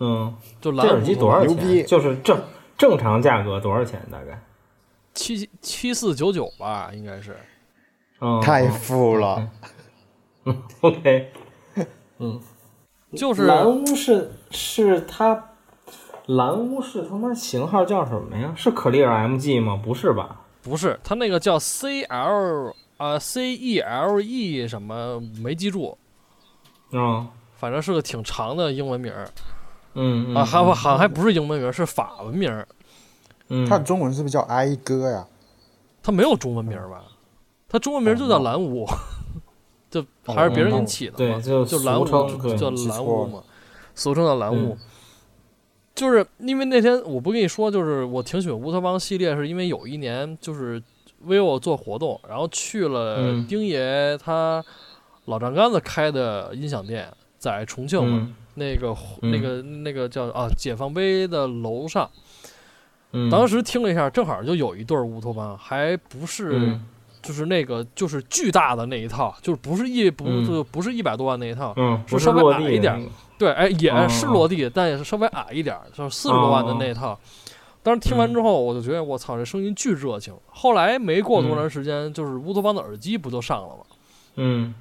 [0.00, 1.86] 嗯，就蓝这耳机多少钱？
[1.86, 2.40] 就是正
[2.76, 4.00] 正常价格多少钱？
[4.10, 4.40] 大概？
[5.14, 7.36] 七七四九九吧，应该是。
[8.20, 9.48] 嗯，太富了，
[10.44, 11.32] 嗯 OK
[12.18, 12.40] 嗯。
[13.16, 15.52] 就是蓝屋是是它，
[16.26, 18.52] 蓝屋是他妈型号叫什么呀？
[18.54, 19.80] 是 Clear MG 吗？
[19.82, 20.42] 不是吧？
[20.62, 25.96] 不是，它那个叫 C L 啊、C E L E 什么没记住，
[26.90, 27.26] 嗯
[27.58, 29.28] 反正是个挺长的英文名儿。
[29.94, 32.66] 嗯啊，还好好像还不是英文名儿，是法文名儿，
[33.48, 35.26] 嗯，它的中文是不是叫哀歌呀？
[36.02, 37.02] 他没有中文名儿吧？
[37.68, 38.86] 他中文名儿就叫蓝屋，
[39.90, 43.42] 就还是别人给你起的就就蓝屋俗称对，叫蓝屋嘛，
[43.94, 44.78] 俗称叫蓝屋。
[45.94, 50.80] 就是因为那天我不跟你说，就是我挺喜欢乌托邦系列，是因为有一年就是
[51.26, 53.46] vivo 做活动，然后去了嗯。
[53.48, 54.64] 丁爷他
[55.24, 58.34] 老丈杆子开的音响店，在重庆嘛，嗯。
[58.54, 59.30] 那个嗯。
[59.30, 62.10] 那个那个叫啊解放碑的楼上，
[63.12, 66.86] 嗯，当时听了一下，正好就有一对乌托邦，还不是嗯。
[67.20, 70.46] 就是那个就是巨大的那一套，就是不是一不嗯。
[70.46, 77.18] 就不是一百多万那一套，嗯，是稍微矮一点对，哎，也哦是落地，但也是稍微矮一点，就是四十多万的那一套。
[77.82, 80.32] 当时听完之后，我就觉得我操，这声音巨热情。
[80.46, 83.84] 后来没过多长时间，就是乌托邦的耳机不就上了吗？
[84.36, 84.74] 嗯。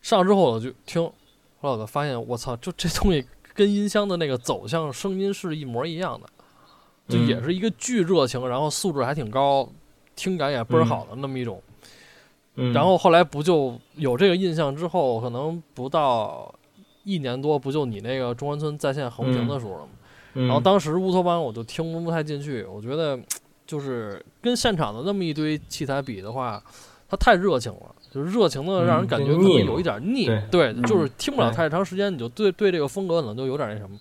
[0.00, 1.10] 上之后我就听，
[1.60, 6.28] 后来我就发现，我操，就这东西跟音箱的那个走向声音是一模一样的，
[7.08, 9.68] 就嗯也是一个巨热情，然后素质还挺高，
[10.14, 11.60] 听感也倍儿好的那么一种。
[12.54, 16.52] 嗯，然后后来不就有这个印象之后，可能不到
[17.04, 19.88] 一年多，不就你那个中关村在线横屏的时候了吗？
[20.34, 23.18] 然然后当时乌托邦我就听不太进去，我觉得
[23.66, 26.62] 就是跟现场的那么一堆器材比的话，
[27.08, 33.96] 它太热情了，就是热情的让人嗯感觉可能有一点腻，对嗯就是听不了太长时间，你就对对这个风格可能就有点那什么。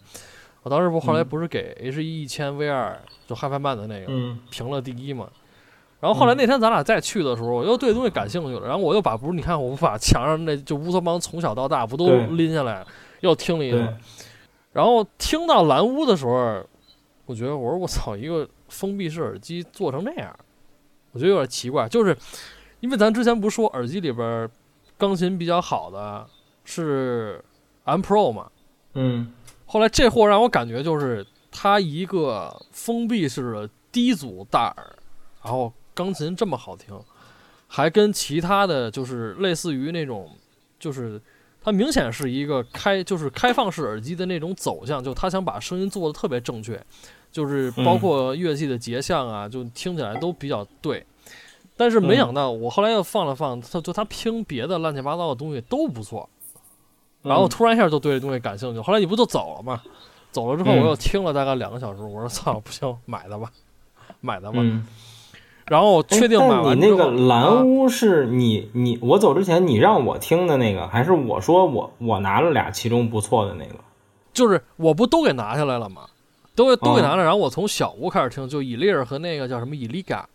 [0.63, 5.27] 我当时不后来嗯不是给 H 一一千 V 二就 HiFi 曼的那个嗯评了第一嘛，
[5.99, 12.85] 然后后来嗯那天咱俩再去的时候，我又对东西感兴趣了，然后我又把不是你看我不把墙上那就乌托邦从小到大不都拎下来，
[13.21, 13.97] 又听了一对顿，
[14.73, 16.61] 然后听到蓝屋的时候，
[17.25, 20.35] 我觉得我说我操，一个封闭式耳机做成那样，
[21.11, 22.17] 我觉得有点奇怪，就是
[22.79, 24.49] 因为咱之前不是说耳机里边
[24.97, 26.27] 钢琴比较好的
[26.63, 27.43] 是
[27.85, 28.49] M Pro 嘛，
[28.93, 29.33] 嗯
[29.65, 34.95] 后来这货让我感觉就是它一个封闭式的低阻大耳，
[35.43, 36.97] 然后钢琴这么好听，
[37.67, 40.29] 还跟其他的就是类似于那种，
[40.79, 41.21] 就是
[41.61, 46.81] 它明显是一个开就是开放式耳机的那种走向，就他想把声音做的特别正确，
[47.31, 51.05] 就是包括乐器的节相啊，就听起来都比较对。
[51.77, 56.27] 但是没想到，我后来又放了放，他就他听别的乱七八糟的东西都不错，
[57.21, 58.81] 然后突然一下就对这东西感兴趣。
[58.81, 59.81] 后来你不就走了吗？
[60.31, 63.51] 走了之后，嗯我又听了大概两个小时，我说操，不行，买的吧，
[64.19, 64.57] 买的吧。
[64.59, 64.85] 嗯，
[65.67, 73.75] 然后哎确定买但完你那个啊蓝屋是你你我走之前你让我听的那个，还是我说我我拿了俩其中不错的那个？
[74.33, 76.07] 就是我不都给拿下来了吗？
[76.55, 80.27] 都给都给哦拿了，然后我从小屋开始听，就伊利尔和那个叫什么伊利嘎，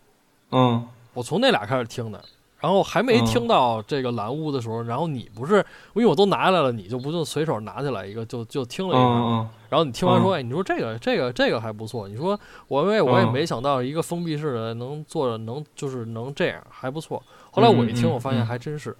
[0.51, 2.23] 嗯我从那俩开始听的。
[2.59, 3.25] 然后还没嗯。
[3.25, 5.55] 听到这个蓝屋的时候，然后你不是
[5.95, 10.39] 因为我都拿下来了，你就不就随手拿起来一个就就听了嗯一下，嗯然后你听完说，嗯。
[10.39, 13.33] 哎，你说这个这个这个还不错，你说我因为我也嗯。
[13.33, 17.21] 没想到一个封闭式的能做的能就是能这样还不错。
[17.51, 18.45] 后来我一听，我发现嗯。
[18.45, 18.95] 还真是，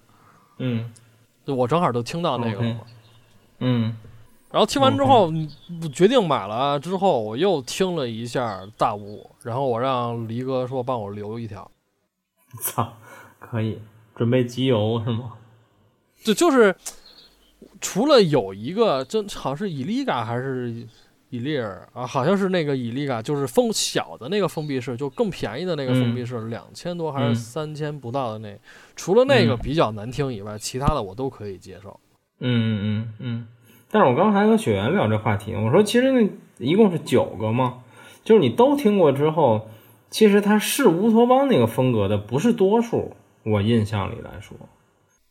[0.57, 0.91] 嗯。
[1.45, 2.81] 就我正好就听到那个了嘛。
[3.59, 3.95] 嗯。
[4.51, 5.31] 然后听完之后，
[5.93, 11.71] 决定买了之后，我又听了一下大屋，然后我让黎哥说帮我留一条，
[12.61, 12.93] 操，
[13.39, 13.79] 可以
[14.15, 15.33] 准备集邮是吗？
[16.23, 16.75] 就就是
[17.81, 20.87] 除了有一个，这好像是伊利嘎还是
[21.29, 28.57] 伊利尔啊，好像是那个伊利嘎，就是封小的那个封闭式，就更便宜的那个封闭式，两千多还是嗯三千不到的那，
[28.95, 31.99] 除了那个嗯比较难听以外，其他的我都可以接受。
[32.39, 33.47] 嗯嗯嗯。
[33.89, 36.29] 但是我刚才还跟雪原聊这话题，我说其实那
[36.59, 37.83] 一共是九个嘛，
[38.23, 39.67] 就是你都听过之后，
[40.13, 43.11] 其实他是乌托邦那个风格的不是多数，
[43.41, 44.55] 我印象里来说，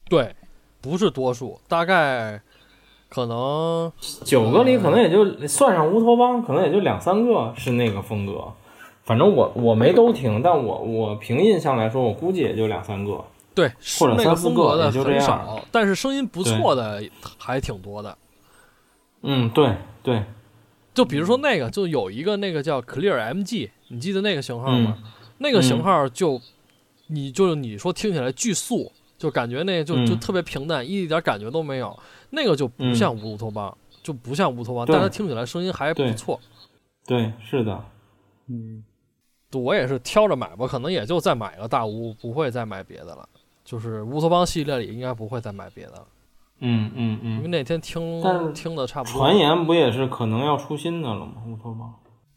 [0.08, 0.34] 对，
[0.80, 2.42] 不是多数，大概
[3.08, 3.92] 可能
[4.24, 8.52] 九个里可能也就算上乌托邦，可能也就两三个是那个风格。
[9.04, 13.24] 反正我我没都听，但我我凭印象来说，我估计也就两三个。
[13.54, 13.70] 对，
[14.00, 17.00] 或者那个三四个风格的就这样很少，但是声音不错的
[17.38, 18.18] 还挺多的。
[19.22, 20.24] 嗯，对对，
[20.94, 24.98] 就比如说那个，就有一个那个叫 Clear MG，你记得那个型号吗？
[25.02, 25.10] 嗯。
[25.38, 26.40] 那个型号就，
[27.08, 30.20] 你就是你说听起来巨素，就感觉那就就嗯。
[30.20, 31.98] 特别平淡，一点感觉都没有。
[32.30, 36.38] 那个就不嗯像乌托邦，就不像乌托邦，但它听起来声音还不错。
[37.04, 37.84] 对，是的，
[38.46, 38.84] 嗯，
[39.52, 43.28] 我也是挑着买吧，可能也就再买个大乌，不会再买别的了。
[43.64, 46.06] 就是乌托邦系列里应该不会再买别的了，
[46.62, 47.36] 嗯嗯嗯。
[47.36, 48.22] 因为那天听
[48.54, 49.18] 听的差不多。
[49.18, 51.34] 传言不也是可能要出新的了吗？
[51.46, 51.92] 乌托邦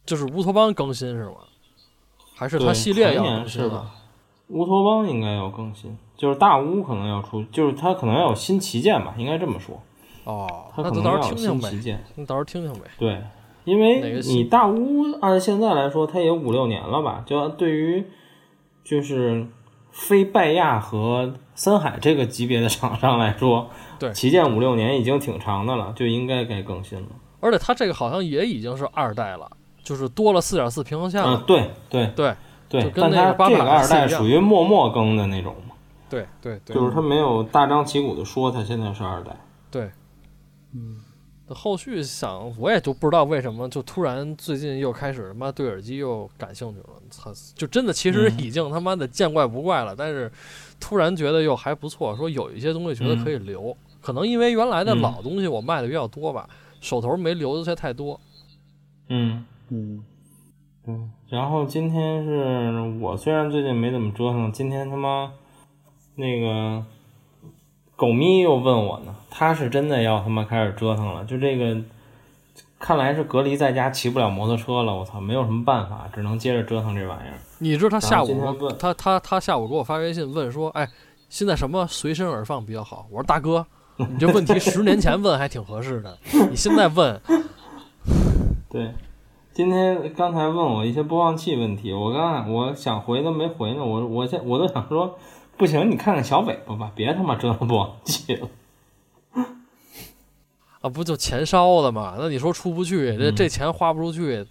[0.05, 1.38] 就是乌托邦更新是吗？
[2.36, 3.69] 还是对它系列要更新了？
[3.69, 3.91] 是吧？
[4.49, 9.82] 乌托邦应该要更新，就是大乌可能要出，就是它可能要有新旗舰吧，应该这么说。
[10.26, 12.03] 哦，它可能要有新旗，舰。
[12.15, 12.89] 那到时候听听呗。
[12.99, 13.23] 对，
[13.63, 17.23] 因为你大乌按现在来说，它也五六年了吧？
[17.26, 18.05] 就按对于
[18.84, 19.47] 就是
[19.95, 27.07] 非拜亚和森海这个级别的厂商来说，对旗舰五六年已经挺长的了，就应该该更新了。
[27.39, 29.49] 而且它这个好像也已经是二代了，
[29.81, 32.35] 就是多了四点四平衡线嗯。，对对对
[32.67, 35.75] 对但它这个二代属于默默更的那种嘛，
[36.09, 39.31] 对对对，就是它没有大张旗鼓的说它现在是二代。
[39.71, 39.89] 对，
[40.73, 41.05] 嗯。
[41.49, 46.85] 后续想，我也就不知道为什么，就突然最近又开始他妈对耳机又感兴趣了。
[47.09, 50.31] 操，就真的其实嗯已经他妈的见怪不怪了，但是
[50.79, 56.49] 突然觉得又还不错，说有一些东西觉得可以留，可能因为原来的嗯老东西我卖的比较多吧，
[56.81, 58.19] 手头没留的些太多。
[59.09, 60.03] 嗯，嗯，
[60.83, 60.95] 对。
[61.29, 65.31] 然后今天是我虽然最近没怎么折腾，今天他妈
[66.15, 66.83] 那个
[67.95, 71.81] 狗咪又问我呢，他是真的要他妈开始折腾了，就这个。
[72.77, 77.33] 看来是隔离在家骑不了摩托车了，我操，没有什么办法，只能接着折腾这玩意儿。
[77.59, 78.29] 你知道他下午
[78.77, 80.87] 他他他下午给我发微信问说，哎，
[81.29, 83.07] 现在什么随身耳放比较好？
[83.09, 83.65] 我说大哥，
[83.95, 86.19] 你这问题十年前问还挺合适的，
[86.49, 87.19] 你现在问，
[88.69, 88.91] 对，
[89.53, 95.17] 今天刚才问我一些播放器问题，我刚才我想回都没回呢，我我现我都想说，
[95.58, 98.49] 不行，你看看小尾巴吧，别他妈折腾播放器了。
[100.82, 102.16] 啊，不就钱烧的吗？
[102.20, 104.45] 那你说出不去，这嗯这钱花不出去，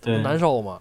[0.00, 0.80] 对，难受嘛。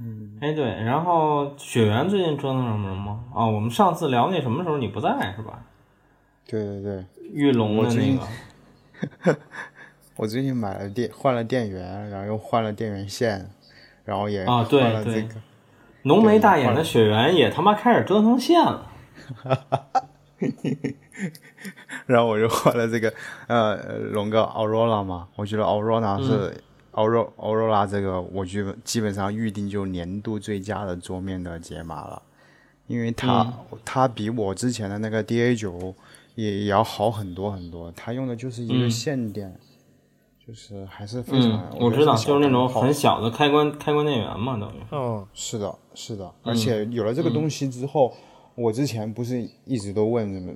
[0.00, 0.38] 嗯？
[0.40, 3.24] 哎对，然后雪原最近折腾什么吗？
[3.34, 5.62] 啊、我们上次聊那什么时候你不在是吧？
[6.46, 8.18] 对对对，玉龙的我最近
[9.00, 9.38] 那个，
[10.16, 13.50] 我最近买了电换了电源，然后又换了电源线，
[14.04, 15.34] 然后也换了这个，
[16.04, 18.90] 浓眉大眼的雪原也他妈开始折腾线了。
[22.06, 23.12] 然后我就换了这个
[23.46, 26.54] 呃龙哥 Aurora 嘛，我觉得 Aurora 是、
[26.92, 32.20] Aurora Aurora 这个我基本基本上预定就年度最佳的桌面的解码了，
[32.86, 33.50] 因为它、
[33.84, 35.94] 它比我之前的那个 DA 九
[36.34, 39.56] 也也要好很多很多，它用的就是一个嗯线电。
[40.46, 44.80] 就是还是非常，嗯，我知道，就是那种很小的开关开关电源嘛，等于。
[44.92, 46.52] 嗯，是的，是的，嗯。
[46.52, 48.12] 而且有了这个东西之后，
[48.54, 50.52] 我之前不是一直都问怎么，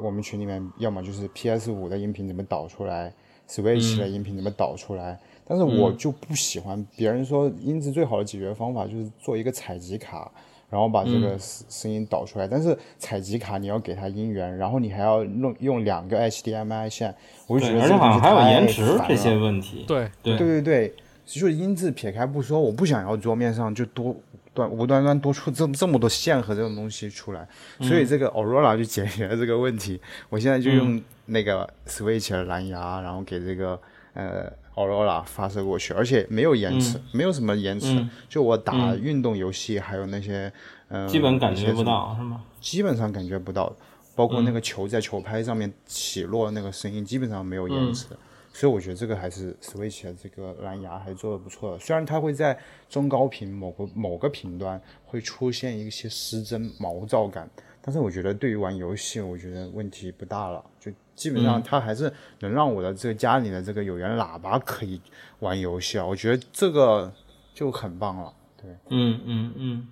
[0.00, 3.12] 我们群里面要么就是 PS 五的音频怎么导出来
[3.48, 3.98] ，Switch 嗯。
[3.98, 10.30] 的音频怎么导出来，但是我就不喜欢别人说音质最好的解决方法就是做一个采集卡。
[10.68, 11.20] 然后把这嗯。
[11.20, 17.14] 个声声音导出来，但是采集卡你要给它音源，然后你还要弄用两个 HDMI 线，
[17.46, 19.84] 我就觉，得这个东西而且好像还有延迟这些问题。
[19.86, 20.36] 对，对。
[20.36, 20.94] 对对对，
[21.24, 24.14] 就是音质撇开不说，我不想要桌面上就多
[24.54, 27.46] 端无端端多出这这么多线和这种东西出来，
[27.80, 30.00] 所以这个 Aurora 就解决了这个问题。
[30.28, 33.78] 我现在就用那个 Switch 的蓝牙，然后给这个
[34.14, 40.52] 呃 Aurora 发射过去，而且没有延迟，没有什么延迟，嗯就我打运动游戏还有那些
[40.88, 42.44] 呃基本感觉不到是吗？
[42.60, 43.74] 基本上感觉不到，
[44.14, 48.06] 包括那个球在球拍上面起落那个声音，基本上没有延迟。
[48.52, 52.58] 所以我觉得这个还是 Switch 的这个蓝牙还做的不错的，虽然它会在
[52.88, 57.50] 中高频某个某个频段会出现一些失真毛躁感，
[57.86, 65.00] 但是我觉得对于玩游戏，我觉得问题不大了，就基本上它还是能让我的这个家里的这个有源喇叭可以
[65.38, 67.12] 玩游戏啊，我觉得这个
[67.54, 68.32] 就很棒了。
[68.60, 69.88] 对，嗯嗯嗯。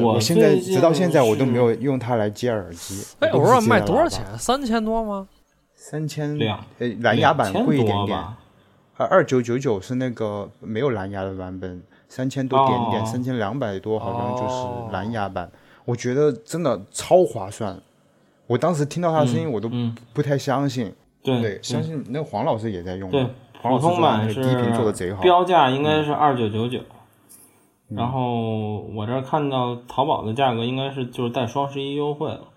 [0.00, 3.04] 我现在直到现在我都没有用它来接耳机。
[3.18, 3.80] 哎，我都是我说卖？
[3.80, 4.24] 多少钱？
[4.38, 5.26] 三千多吗？
[5.74, 8.16] 三千两呃，蓝牙版贵一点点？
[8.96, 15.50] 呃，二九九九是那个没有蓝牙的版本，三千多点点，哦三千两百多好像就是蓝牙版。
[15.84, 17.80] 我觉得真的超划算。
[18.46, 20.92] 我当时听到他的声音，我都嗯，不太相信。
[21.22, 23.10] 对对，相信那个黄老师也在用。
[23.10, 23.26] 对，
[23.60, 25.22] 黄老师普通版是低频做的贼好。
[25.22, 26.80] 标价应该是二九九九。
[27.88, 32.48] 然后我这儿看到淘宝的价格应该是就是带双十一优惠了，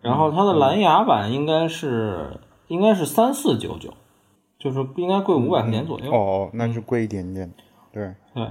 [0.00, 2.38] 然后它的蓝牙版应该是
[2.68, 3.92] 应该是三四九九，
[4.58, 6.10] 就是应该贵五百块钱左右。
[6.12, 7.52] 哦，那就贵一点点。
[7.92, 8.46] 对，对，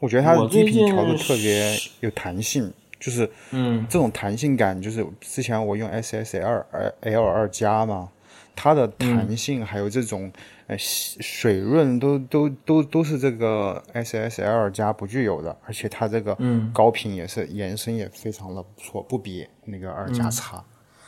[0.00, 3.84] 我觉得它的我最 DP 近调的特别有弹性，就是嗯。
[3.88, 6.64] 这种弹性感，就是之前我用 SSL
[7.00, 8.08] L 二加嘛，
[8.54, 10.30] 它的弹性还有这种
[10.68, 16.70] 呃水润都都都都是这个 SSL 加不具有的，而且它这个嗯。
[16.72, 20.62] 高频也是延伸也非常的不错，不比那个二加差。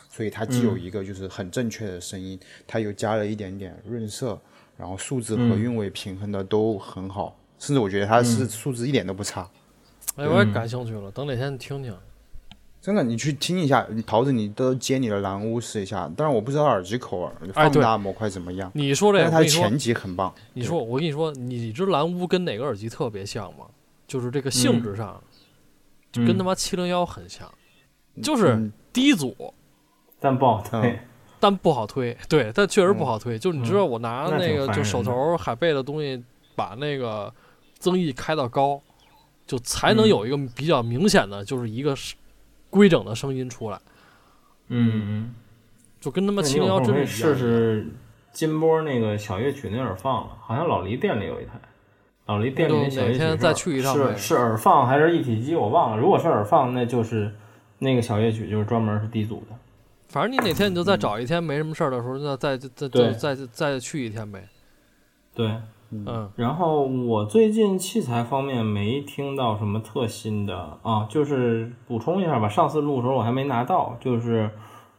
[0.09, 4.39] 所以它既有一个就是很正确的声音，它又加了一点点润色，
[4.77, 9.49] 然后数字和韵味平衡的都很好，甚至我觉得它是数字一点都不差。
[10.15, 11.95] 哎，我也感兴趣了，等哪天听听。
[12.81, 16.11] 真的，你去听一下，桃子，你都接你的蓝屋试一下。
[16.17, 20.33] 但是我不知道耳机口耳哎对放大模块怎么样，你说这个，但它的我跟你说，前级很棒。
[20.53, 23.65] 你说我跟你说，你知蓝屋跟哪个耳机特别像吗？
[24.05, 25.21] 就是这个性质上，
[26.11, 27.49] 就跟他妈七零幺很像，
[28.21, 29.53] 就是嗯低阻，
[30.19, 30.99] 但不好推。
[31.39, 32.15] 但不好推。
[32.29, 33.39] 对，但确实不好推。
[33.39, 36.21] 就是你知道，我拿那个就手头海贝的东西，
[36.53, 37.33] 把那个
[37.79, 38.81] 增益开到高，
[39.45, 42.15] 就才能有一个比较明显的，就是一个是
[42.69, 43.79] 规整的声音出来，
[44.67, 45.35] 嗯嗯。
[45.99, 47.87] 就跟他妈那七零幺真是一样试试
[48.33, 51.51] 金波那个小乐曲那耳放了，好像老黎店里有一台。
[52.25, 55.97] 老黎店里那小乐曲天再去一趟是是耳放还是一体机，我忘了。
[55.97, 57.33] 如果是耳放，那就是
[57.79, 59.55] 那个小乐曲就是专门是低阻的。
[60.09, 64.49] 反正你哪天你就再找一天没什么事儿的时候，那再再再再再再去一天呗。
[65.33, 65.55] 对，
[66.05, 72.49] 嗯，然后我最近器材方面没听到什么特新的啊，就是补充一下吧。
[72.49, 74.49] 上次录的时候我还没拿到，就是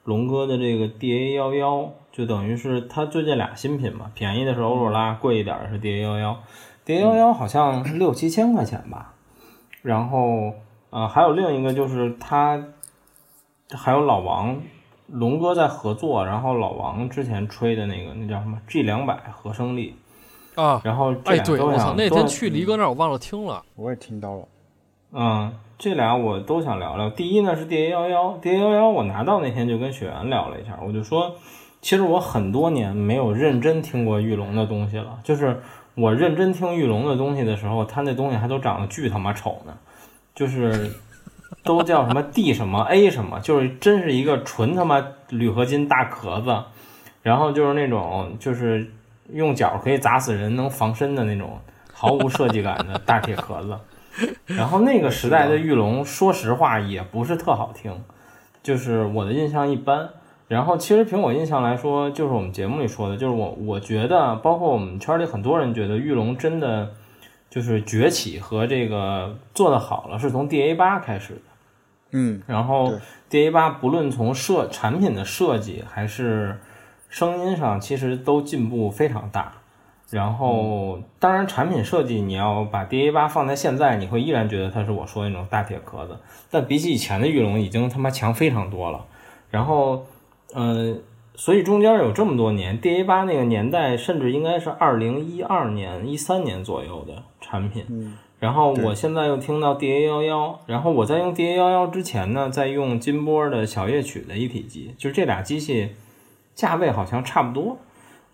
[0.05, 6.38] 龙哥的这个 DA 幺幺，就等于是它最近俩新品嘛，便宜的是欧若拉，贵一点的是 DA 幺幺。
[6.86, 9.14] DA 幺幺好像是六七千块钱吧，
[9.82, 10.55] 然后
[10.90, 12.62] 呃还有另一个就是它
[13.70, 14.61] 还有老王。
[15.07, 19.95] 龙哥在合作，然后老王之前吹的那个那叫什么 G 两百和声力，
[20.55, 23.62] 啊，然后这哎，俩都对我操，想那天去黎哥那儿我忘了听了。
[23.76, 24.48] 我也听到了，
[25.12, 27.11] 嗯，这俩我都想聊聊。
[27.11, 31.34] 第一呢是 DA 幺幺，DA 幺幺我拿到那天就跟雪原聊了一下，我就说，
[31.80, 35.18] 其实我很多年没有认真听过玉龙的东西了。
[35.24, 35.61] 就是
[35.94, 39.76] 我认真听玉龙的东西的时候，他那东西还都长得巨他妈丑呢，
[40.34, 40.90] 就是
[41.62, 46.57] 都叫什么 D 什么 A 什么，就是真是一个纯他妈铝合金大壳子，
[47.22, 48.90] 然后就是那种就是
[49.33, 51.59] 用脚可以砸死人能防身的那种
[51.93, 53.79] 毫无设计感的大铁壳子。
[54.47, 58.05] 然后那个时代的玉龙，说实话也不是特好听，
[58.62, 60.09] 就是我的印象一般。
[60.47, 66.93] 然后其实凭我印象来说，就是我们节目里说的，就是我我觉得，包括我们圈里很多人觉得玉龙真的
[67.49, 71.41] 就是崛起和这个做的好了，是从 DA 八开始的。
[72.12, 72.93] 嗯，然后
[73.31, 76.61] DA 八不论从设产品的设计还是
[77.14, 79.52] 声音上，其实都进步非常大。
[80.10, 86.18] 然后，当然产品设计你要把 DA 八放在现在，你会依然觉得它是我说的那种大铁壳子，
[86.50, 89.04] 但比起以前的玉龙已经他妈强非常多了。
[89.48, 90.04] 然后，
[90.54, 90.96] 呃，
[91.36, 98.16] 所以中间有这么多年，DA 八那个年代甚至应该是二零一二年、一三年左右的产品。
[98.40, 105.90] 然后我现在又听到 DA 幺幺，然后我在用 DA 幺幺之前呢，在用金波的小夜曲的一体机，就是这俩机器
[106.55, 107.78] 价位好像差不多。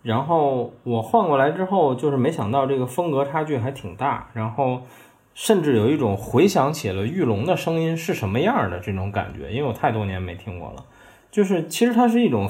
[0.03, 4.81] 然后我换过来之后，就是没想到这个风格差距还挺大，然后
[5.35, 10.85] 甚至有一种回想起了玉龙的声音是什么样的这种感觉，因为我太多年没听过了。
[11.29, 12.49] 就是其实它是一种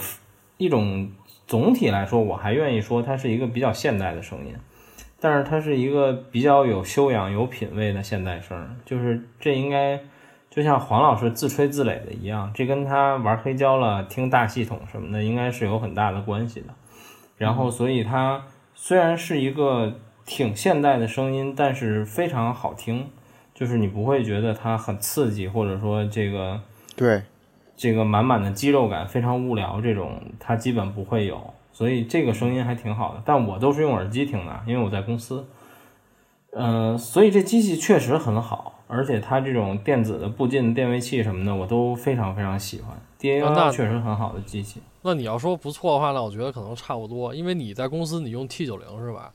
[0.57, 1.11] 一种
[1.45, 4.55] 总体来说，我还愿意说它是一个比较现代的声音。
[5.19, 9.99] 但是它是一个比较有修养、有品位的现代声，就是这应该
[10.51, 16.67] 就像黄老师自吹自擂的一样，这跟他玩黑胶了、听大系统什么的，应该是有很大的关系的。
[17.37, 18.43] 然后，所以他
[18.75, 19.93] 虽然是一个
[20.25, 23.07] 挺现代的声音，但是非常好听，
[23.55, 26.59] 就是你不会觉得它很刺激，或者说这个
[26.97, 27.21] 对，
[27.77, 31.53] 这个满满的肌肉感非常无聊，这种它基本不会有。
[31.71, 35.47] 所以这个声音还挺好的，但我都是用耳机听的，因为我在公司。
[36.53, 42.89] 嗯、所以这机器确实很好，而且它这种电子的步进电位器什么的，我都非常非常喜欢。
[43.17, 44.81] DA 幺啊那幺确实很好的机器。
[45.01, 49.31] 那你要说不错的话，那我觉得可能差不多，因为你在公司你用 T 九零是吧？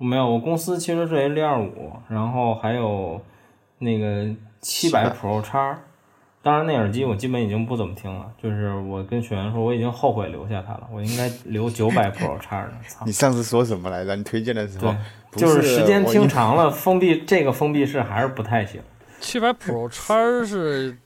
[0.00, 3.20] 没有，我公司其实是 A 六二五，然后还有
[3.78, 5.76] 那个七百 Pro 叉，
[6.48, 12.72] 当然那耳机我基本已经不怎么听了，就是我跟雪原说我已经后悔留下它了，我应该留九百 Pro 叉的。
[12.88, 14.16] 操你，上次说什么来着？
[14.16, 14.94] 你推荐的时候
[15.32, 18.80] 就是时间听长了，封闭这个封闭式还是不太行。
[19.20, 20.96] 七百 Pro 叉是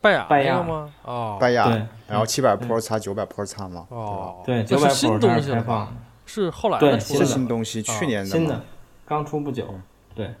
[0.00, 0.90] 拜亚拜亚吗？
[1.02, 5.92] 哦，拜亚对，然后七百 Pro 叉、九百 Pro 叉吗，哦，对，九百那是新 Pro 叉东西了是开放吧？
[6.24, 8.58] 是后来对的出是的新东西，去年的新的，
[9.04, 9.66] 刚出不久。
[10.14, 10.32] 对，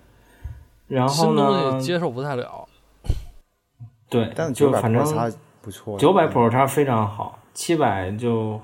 [0.86, 1.86] 然后新东呢西？
[1.86, 2.66] 接受不太了。
[4.08, 8.60] 对，但是九百就反 Pro 正叉不错，九百 Pro 叉非常好，七百就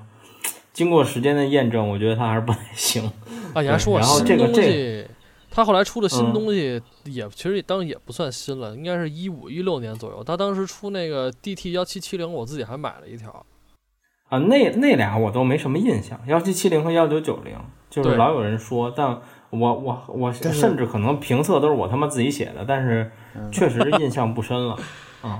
[0.73, 3.03] 经过时间的验证，我觉得它还是不太行。
[3.53, 5.07] 啊，你还说我然后新东这个这西，
[5.51, 10.23] 他后来出的新嗯东西也其实当然也不算新了，应该是一五一六年左右。
[10.23, 13.45] 他当时出那个 DT 幺七七零，我自己还买了一条。
[14.29, 17.55] 啊，那那俩我都没什么印象，幺七七零和幺九九零，
[17.89, 19.21] 就是老有人说，但
[19.51, 24.75] 我我我甚至可能评测都是我他妈自己写的，但是嗯确实印象不深了。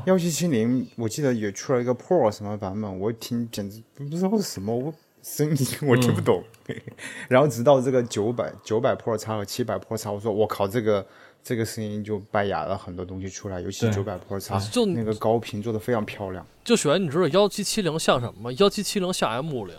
[0.05, 6.43] 幺七七零，我记得也出了一个 Pro 什么版本，我听简直不知道是什么，我声音我听不懂。
[7.29, 11.05] 然后直到这个九百九百 Pro 叉和七百 Pro 叉，我说我靠，这个
[11.43, 13.91] 这个声音就拜雅了很多东西出来，尤其对。
[13.91, 16.45] 九百 Pro 叉就那个高频做的非常漂亮。
[16.63, 18.55] 就选你知道幺七七零像什么吗？
[18.57, 19.75] 幺七七零像 M 五零，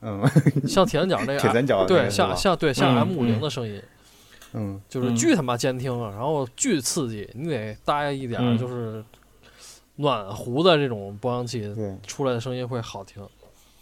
[0.00, 0.28] 嗯。
[0.66, 3.40] 像铁三角那个 铁三角对，像像对像嗯 M 五零嗯。
[3.40, 3.82] 的声音，嗯，嗯
[4.88, 9.04] 就是巨他妈监听，啊，然后巨刺激，你得搭一点儿嗯就是
[9.96, 11.96] 暖壶的这种播放器，对。
[12.06, 13.26] 出来的声音会好听。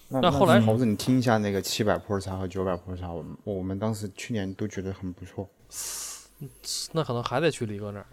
[0.09, 5.49] 那那后来猴子，你听一下那个七百 Pro 叉和九百 Pro 叉，我们我们当时去年都觉得很不错。
[6.93, 8.07] 那可能还得去李哥那儿，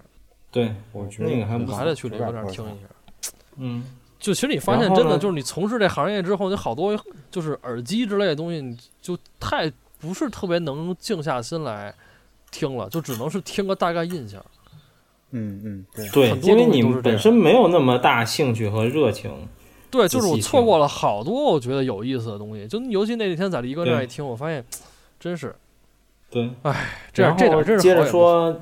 [0.52, 3.32] 对，我觉得那个还不错还得去李哥那儿听一下。
[3.58, 3.84] 嗯，
[4.18, 6.98] 就其实你发现真的就是你从事这行业之后，你好多
[7.32, 11.94] 就是耳机之类的东西，你就太不是特别能静下心来
[12.52, 14.44] 听了，就只能是听个大概印象。
[15.32, 16.10] 嗯嗯，对。
[16.10, 19.32] 对因为你本身没有那么大兴趣和热情。
[19.92, 24.64] 对，就是我错过了好多我觉得有意思的东西，就尤其那天在李哥那儿一听，我发现
[25.20, 25.56] 真是
[26.30, 28.62] 对，哎这样，这点真是接着说，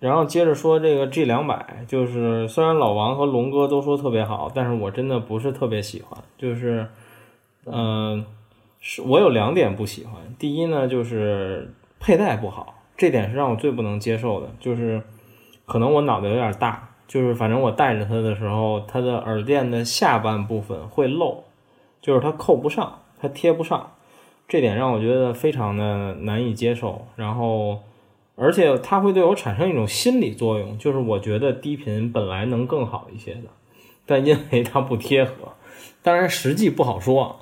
[0.00, 6.18] 然后接着说这个 G 两百，就是虽然老王和龙哥都说特别好，但是我真的不是特别喜欢。
[6.38, 6.88] 就是，
[7.66, 8.24] 嗯、
[8.80, 10.14] 是我有两点不喜欢。
[10.38, 14.48] 第一呢，就是佩戴不好，这点是让我最不能接受的。
[14.58, 15.02] 就是
[15.64, 21.44] 可能我脑袋有点大，就是反正我戴着它的时候，它的耳垫的下半部分会漏，
[22.00, 23.92] 就是它扣不上，它贴不上。
[24.48, 27.80] 这点让我觉得非常的难以接受，然后，
[28.36, 33.48] 而且它会对我产生一种心理作用，就是我觉得低频本来能更好一些的，
[34.06, 35.32] 但因为它不贴合，
[36.00, 37.36] 当然实际不好说，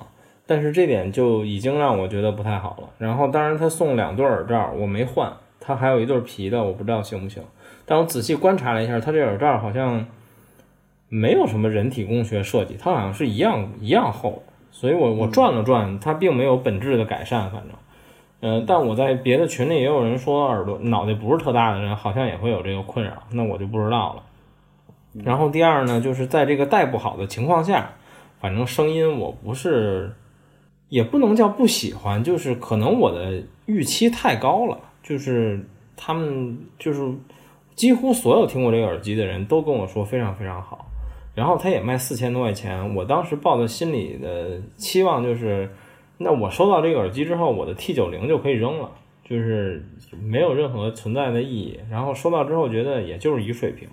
[0.47, 2.89] 但是这点就已经让我觉得不太好了。
[2.97, 5.31] 然后，当然他送两对耳罩，我没换，
[5.65, 7.41] 他还有一对皮的，我不知道行不行。
[7.85, 10.05] 但我仔细观察了一下，它这耳罩好像
[11.09, 14.43] 没有什么人体工学设计，它好像是一样一样厚。
[14.71, 17.71] 所以我我转了转，它并没有本质的改善，反正，
[18.41, 24.23] 嗯、但我在别的群里也有人说耳朵脑袋不是特大的人好像也会有这个困扰，那我就不知道了。
[25.23, 27.93] 然后第二呢，就是在这个戴不好的情况下，
[28.41, 30.13] 反正声音我不是，
[30.89, 34.77] 也不能叫不喜欢，就是可能我的预期太高了，
[35.07, 35.63] 就是
[35.95, 36.99] 他们就是
[37.75, 40.89] 几乎所有听过这个耳机的人都跟我说非常非常好。
[41.35, 45.69] 然后它也卖四千多块钱，我当时抱的心里的期望就是，
[46.17, 48.89] 那我收到这个耳机之后，我的 T 九零就可以扔了，
[49.23, 49.85] 就是
[50.23, 51.79] 没有任何存在的意义。
[51.91, 53.87] 然后收到之后觉得也就是一水平，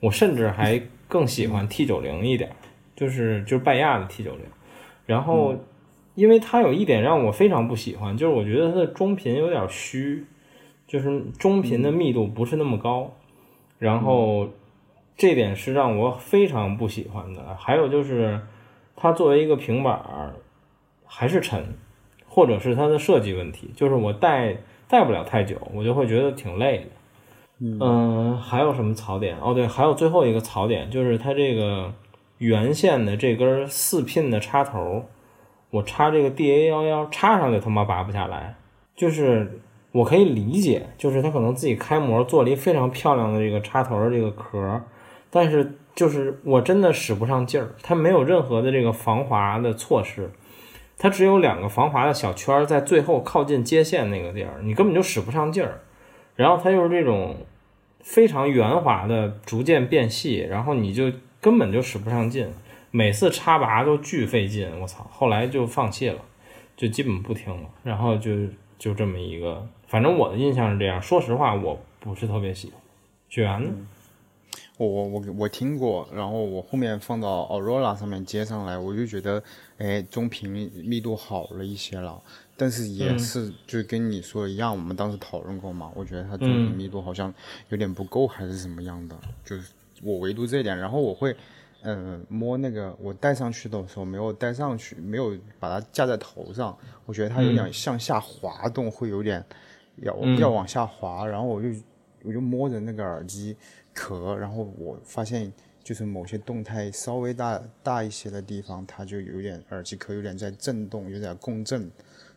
[0.00, 2.50] 我甚至还更喜欢 T 九零一点，
[2.96, 4.40] 就是就是拜亚的 T 九零。
[5.04, 5.54] 然后，
[6.14, 10.24] 因为它有一点让我非常不喜欢，就是我觉得它的中频有点虚，
[10.90, 13.12] 就是中频的密度不是那么高，
[13.78, 14.48] 然后。
[15.16, 17.54] 这点是让我非常不喜欢的。
[17.58, 18.40] 还有就是，
[18.96, 20.32] 它作为一个平板儿，
[21.04, 21.62] 还是沉，
[22.26, 24.56] 或者是它的设计问题，就是我戴
[24.88, 26.84] 戴不了太久，我就会觉得挺累的。
[27.58, 29.36] 嗯、还有什么槽点？
[29.40, 31.92] 哦，对，还有最后一个槽点就是它这个
[32.38, 35.04] 原线的这根四 pin 的插头，
[35.68, 38.54] 我插这个 DA 幺幺插上就他妈拔不下来，
[38.96, 39.60] 就是。
[39.92, 44.80] 我可以理解，就是它可能自己开模做了一非常漂亮的这个插头的这个壳，
[45.30, 50.30] 但是就是我真的使不上劲儿，它没有任何的这个防滑的措施，
[50.96, 55.80] 它只有两个防滑的小圈儿在最后靠近接线那个地儿，你根本就使不上劲儿。
[56.36, 57.36] 然后它又是这种
[58.02, 62.48] 非常圆滑的逐渐变细，然后你就根本就使不上劲，
[62.90, 65.06] 每次插拔都巨费劲，我操！
[65.10, 66.18] 后来就放弃了，
[66.76, 68.30] 就基本不听了，然后就
[68.78, 71.02] 就这么一个，反正我的印象是这样。
[71.02, 72.80] 说实话，我不是特别喜欢。
[73.28, 73.74] 雪原呢？
[74.76, 79.42] 我我我我听过，然后我后面放到 Aurora 上面接上来，我就觉得，
[79.78, 82.22] 哎，中频密度好了一些了。
[82.56, 87.34] 但是也是就跟你说的一样，我们当时讨论过嘛，我觉得它中频密度好像
[87.70, 89.72] 有点不够，还是什么样的，就是
[90.04, 90.78] 我唯独这一点。
[90.78, 91.34] 然后我会，
[91.82, 99.44] 嗯，摸那个我戴上去的时候没有戴上去，没有把它架在头上，我觉得它有点向下滑动，会有点
[99.96, 101.26] 要要往下滑。
[101.26, 101.68] 然后我就
[102.22, 103.56] 我就摸着那个耳机
[103.92, 111.90] 壳，然后我发现就是某些动态稍微大大一些的地方，它就有点耳机壳有点在震动，有点共振。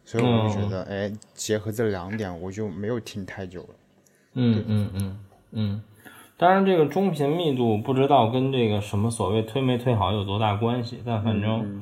[0.06, 3.70] 所以我就觉得，哎，结合这两点，我就没有听太久了。
[4.34, 5.20] 嗯嗯嗯
[5.52, 5.84] 嗯。
[6.36, 11.82] 当然，这个中频密度不知道跟这个什么所谓推没推好有多大关系，但反正，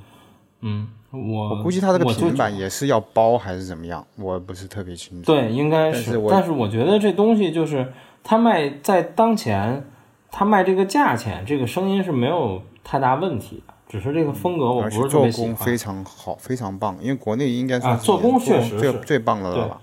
[0.59, 5.32] 嗯，我我估计它这个平板也是要包还是怎么样，我不是特别清楚。
[5.32, 6.22] 对，应该是。
[6.30, 7.91] 但是我觉得这东西就是
[8.24, 9.84] 它卖在当前，
[10.32, 13.74] 它卖这个价钱，这个声音是没有太大问题的。
[13.89, 15.53] 只是这个风格我不是特别喜欢。
[15.53, 19.82] 做工非常好，非常棒，因为国内应该是做工确实最最棒的了吧？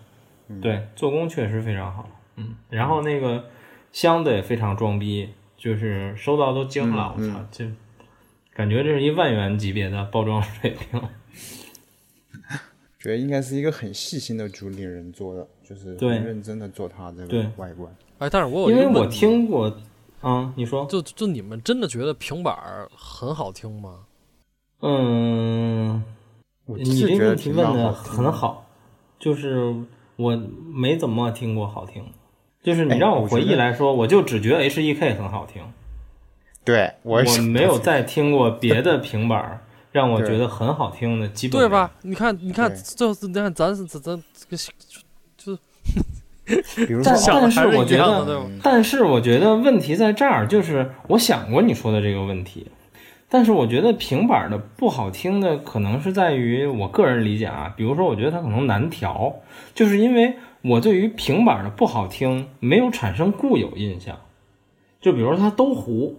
[0.62, 2.09] 对，做工确实非常好。
[2.37, 3.45] 嗯，然后那个
[3.93, 7.66] 箱子也非常装逼，就是收到都惊了，我操，就
[8.55, 10.99] 感觉这是一万元级别的包装水平。
[12.99, 17.94] 觉得应该是一个很细心的主理人做的，就是很认真的做它这个外观。
[18.18, 19.74] 哎，但是我因为我听过。
[20.20, 22.59] 啊，你说，就就你们真的觉得平板
[22.92, 24.01] 很好听吗？
[24.80, 26.03] 嗯，
[26.66, 28.66] 你这个问题问的很好，
[29.16, 29.72] 就是
[30.16, 30.36] 我
[30.74, 32.05] 没怎么听过好听，
[32.64, 35.62] 就是你让我回忆来说，我就只觉得 H E K 很好听。
[36.64, 41.91] 对我我没有再听过别的平板让我觉得很好听的，基本对吧？
[42.03, 44.57] 你看，你看，就是你看，咱是咱咱这个
[45.36, 45.59] 就。
[47.05, 52.66] 但但是我觉得，但是我觉得问题在这儿，就是我想过你说的这个问题，
[53.28, 59.36] 但是我觉得平板的不好听的可能是在于我个人理解啊，比如说我觉得它可能难调，
[59.74, 64.18] 就是因为我对于平板的不好听没有产生固有印象，
[65.03, 66.18] 就比如说它都糊，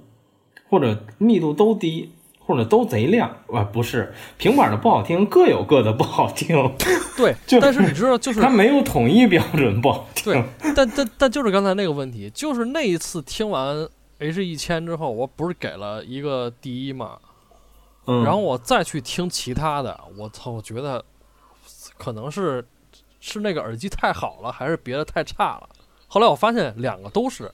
[0.70, 2.12] 或者密度都低。
[2.50, 3.64] 或者都贼亮啊？
[3.64, 6.76] 不是平板的不好听，各有各的不好听。
[7.16, 10.34] 对， 就但是你知道，就是它没有统一标准不好听。
[10.34, 13.88] 对，但但但就是刚才那个问题，就是那一次听完
[14.18, 17.20] H 一千之后，我不是给了一个第一嘛？
[18.08, 18.24] 嗯。
[18.24, 21.06] 然后我再去听其他的，我操，我觉得
[22.00, 22.66] 可能是
[23.20, 25.70] 是那个耳机太好了，还是别的太差了？
[26.08, 27.52] 后来我发现两个都是。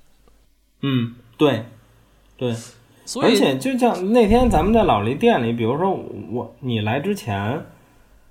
[0.80, 1.66] 嗯，对，
[2.38, 2.56] 对。
[3.22, 5.92] 而且就像那天咱们在老黎店里，比如说
[6.32, 7.64] 我你来之前，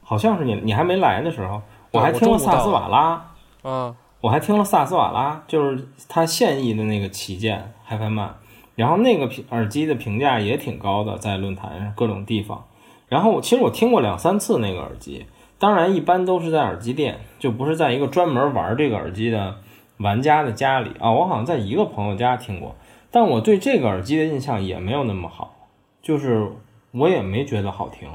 [0.03, 1.63] 好像是你你还没来的时候，
[1.93, 3.31] 我还听了萨斯瓦拉，
[3.63, 8.35] 啊，我还听了萨斯瓦拉，就是他现役的那个旗舰 HiFi Man，
[8.75, 12.65] 然后那个评耳机的评价也挺高的，在论坛上各种地方。
[13.09, 15.27] 然后其实我听过两三次那个耳机，
[15.59, 19.55] 当然一般都是在耳机店，就不是在一个专门玩这个耳机的
[19.99, 21.13] 玩家的家里啊。
[21.13, 22.75] 我好像在一个朋友家听过。
[23.15, 25.55] 但我对这个耳机的印象也没有那么好，
[26.03, 26.51] 就是
[26.91, 28.09] 我也没觉得好听。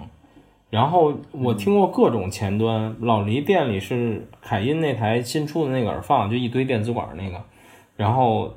[0.69, 7.41] 然后我听过各种前端，老黎店里是凯音那台新出的那个耳放，就一堆电子管那个。
[7.95, 8.53] 然后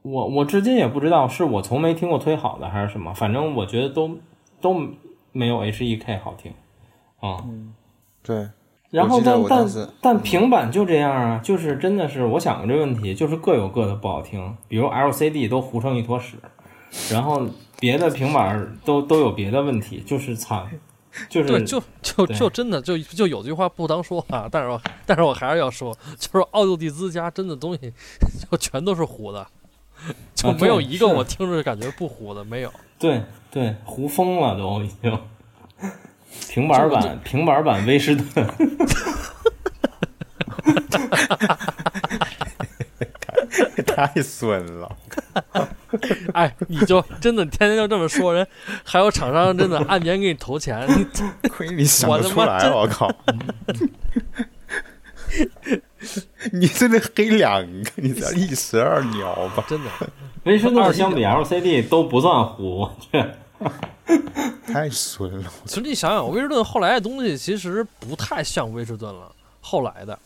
[0.00, 4.16] 我我至今也不知道是我从没听过推好的还是什么，反正我觉得都
[4.58, 4.88] 都
[5.32, 6.54] 没有 H E K 好听
[7.20, 7.44] 啊。
[8.22, 8.48] 对。
[8.92, 9.66] 然后但但
[10.02, 14.54] 但平板就这样啊，就是真的是我想过这问题，就是各有各的不好听。
[14.68, 16.36] 比如 LCD 都糊成一坨屎，
[17.10, 17.42] 然后
[17.80, 20.70] 别的平板都都有别的问题，就是惨，
[21.30, 27.90] 就是对，就就就真的就就有句话不当说啊，但是我但是我还是要说，就是奥地利之家真的东西
[28.50, 29.46] 就全都是糊的，
[30.34, 32.70] 就没有一个我听着感觉不糊的，没有。
[32.98, 35.18] 对对，糊疯了都已经。
[36.48, 38.46] 平板版平板版威士顿，
[43.86, 44.96] 太 太损了！
[46.34, 48.46] 哎，你就真的天天就这么说人，
[48.84, 50.86] 还有厂商真的按年给你投钱，
[51.50, 52.70] 亏你想不出来！
[52.70, 53.10] 我靠！
[56.52, 59.64] 你这里黑两个，你这一石二鸟吧？
[59.68, 59.90] 真的，
[60.44, 63.24] 威士顿相比 LCD 都不算糊，我去。
[64.66, 65.50] 太损了！
[65.66, 69.30] 其实你想想，威士顿后来的东西其实不太像威士顿了。
[69.60, 70.18] 后来的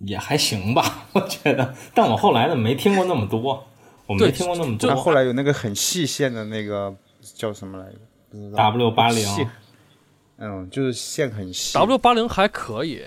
[0.00, 1.74] 也还行吧，我觉得。
[1.94, 3.66] 但我后来的没听过那么多，
[4.06, 4.94] 我没听过那么多。
[4.94, 6.94] 后来有那个很细线的那个
[7.34, 7.98] 叫什么来着
[8.56, 9.48] ？W 八零。
[10.38, 11.72] 嗯，就是线很细。
[11.78, 13.02] W 八零还可以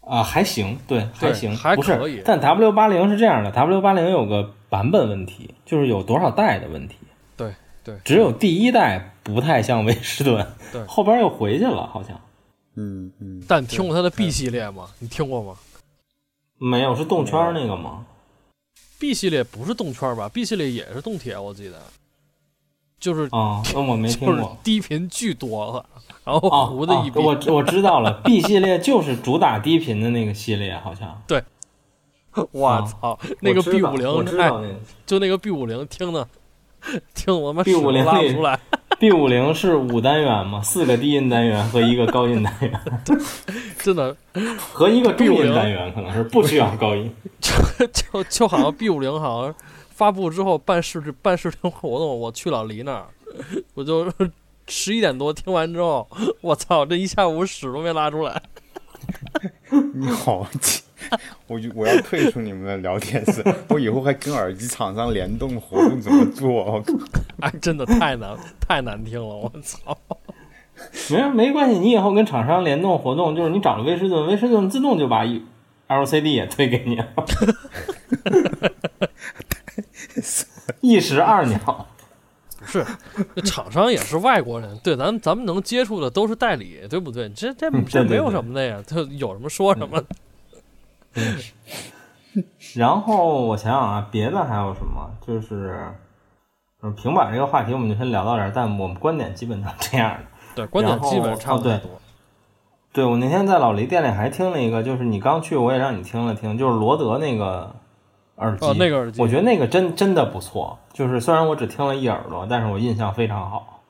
[0.00, 2.22] 啊，还行，对，还行，还可以。
[2.24, 6.96] 但 W 八零是这样的，W 八零有个版本问题，就是有多少代的问题。
[7.36, 7.54] 对
[7.84, 12.18] 对，只有第一代不太像威士顿，对后边又回去了，好像
[12.76, 14.88] 嗯嗯，但你听过他的 B 系列吗？
[14.98, 15.54] 你听过吗
[16.58, 18.04] 没有是动圈那个吗
[18.98, 21.80] ？？B 系列不是动圈吧？B 系列也是动铁，我记得，
[22.98, 24.56] 就是啊，那我没 就是听过。
[24.62, 25.86] 低频巨多了，
[26.24, 27.18] 然后哦，糊的一逼。
[27.18, 31.42] 哦我我知道了， B 系列就是主打低频的那个系列，好像对
[32.52, 34.74] 我操，那个 B 道五零，哎，我知道那个
[35.06, 36.28] 就那个 B 五零，听的
[37.14, 38.60] 听我他妈 B50 屎都拉不出来。
[39.00, 42.80] B 五零是五单元嘛，四个低音单元和一个高音单元，
[43.80, 44.14] 真的，
[44.58, 47.10] 和一个中音 B50 单元，可能是不需要高音。
[47.40, 49.54] 就就就好像 B 五零好像
[49.88, 53.06] 发布之后办视办视听活动，我去老黎那儿，
[53.72, 54.06] 我就
[54.66, 56.06] 十一点多听完之后，
[56.42, 58.42] 我操，这一下午屎都没拉出来。
[59.94, 60.82] 你好气，
[61.46, 66.48] 我就我要退出你们的聊天室， 我以后还跟耳机厂商联动活动怎么做？
[66.50, 66.92] 我靠
[67.40, 69.96] 哎，真的太难太难听了，我操！
[71.10, 75.24] 没没关系，你以后跟厂商联动活动，就是你找了威士顿，威士顿自动就把
[75.88, 77.06] LCD 也推给你了，
[80.80, 81.86] 一石二鸟。
[82.60, 82.84] 不是，
[83.34, 87.28] 这厂商也是外国人，对，咱咱们能接触的都是代理，对不对？
[87.30, 90.02] 这这嗯这没有什么的呀，就有什么说什么。
[92.76, 95.10] 然后我想想啊，别的还有什么？
[95.26, 95.76] 就是，
[96.82, 100.20] 嗯，平板这个话题我们就先聊到这儿，但我们观点基本上这样的。
[100.54, 101.90] 对，观点基本差不哦对多。
[102.92, 107.74] 对我那天在老黎店里还听了一个，就是你刚去我也让你听了听，就是罗德那个
[108.36, 113.82] 耳机，哦，那个耳机，我觉得那个真真的不错，就是虽然我只听了一耳朵，但是我印象非常好。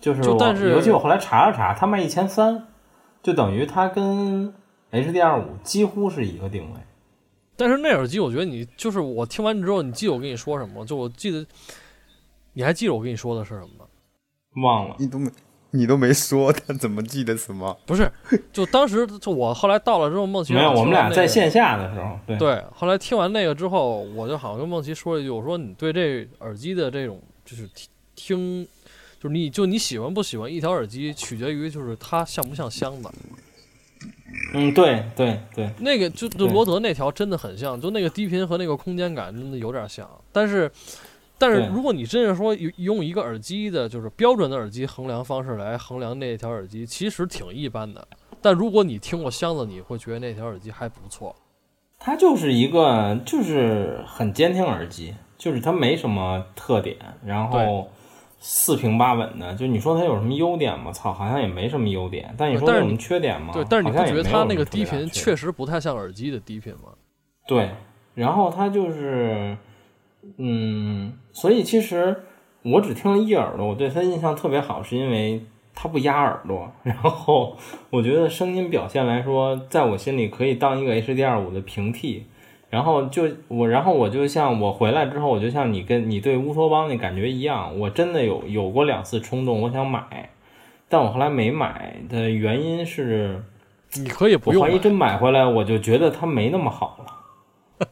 [0.00, 2.66] 就是我，就但是尤其我后来查了查，他卖一千三，
[3.22, 4.52] 就等于他跟
[4.92, 6.80] HDR 五几乎是一个定位。
[7.56, 10.86] 但是那耳机，我觉得你就是我听完之后，你记得我跟你说什么？
[10.86, 11.44] 就我记得，
[12.52, 13.84] 你还记得我跟你说的是什么吗？
[14.62, 15.30] 忘了，你都没
[15.70, 17.76] 你都没说，他怎么记得什么？
[17.84, 18.10] 不是，
[18.52, 28.64] 就当时就我后来到了之后，梦琪没有，我们俩在线下的时候，对对，后来听完那个之后，我就好像跟梦琪说了一句，我说你对这耳机的这种就是听听，
[29.20, 33.10] 就是你就你喜欢不喜欢一条耳机，取决于就是它像不像箱子。
[34.52, 40.08] 嗯，对对对，那个就就罗德那条真的很像，就那个低频和那个空间感真的有点像。
[40.32, 40.70] 但是，
[41.38, 48.06] 但是如果你真是说用用一个耳机的，就是标准的耳机衡量方式来衡量那条耳机，其实挺一般的。
[48.40, 51.34] 但如果你听过箱子，你会觉得那条耳机还不错。
[51.98, 57.90] 它就是一个就是很监听耳机，就是它没什么特点，然后
[58.38, 59.54] 四平八稳的。
[59.54, 60.92] 就你说它有什么优点吗？
[60.92, 62.34] 操，好像也没什么优点。
[62.36, 63.52] 但你说有什么缺点吗？
[63.52, 66.92] 对，但是你不好像也没有觉得它那个低频确实不太像耳机的低频吗？
[67.46, 67.70] 对，
[68.14, 69.56] 然后它就是，
[70.36, 72.24] 嗯，所以其实
[72.62, 77.56] 我只听了一耳朵，我对它印象特别好，是因为它不压耳朵， 然后
[77.90, 82.26] 我觉得声音表现来说，在我心里可以当一个 HDR 五的平替。
[82.70, 90.30] 然后就我，然后我就像我回来之后，我就像你跟你对乌托邦那感觉一样，我真的有有过两次冲动，我想买，
[90.88, 93.42] 但我后来没买的原因是，
[93.94, 97.86] 你可以不用，我怀疑真买回来，我就觉得它没那么好了。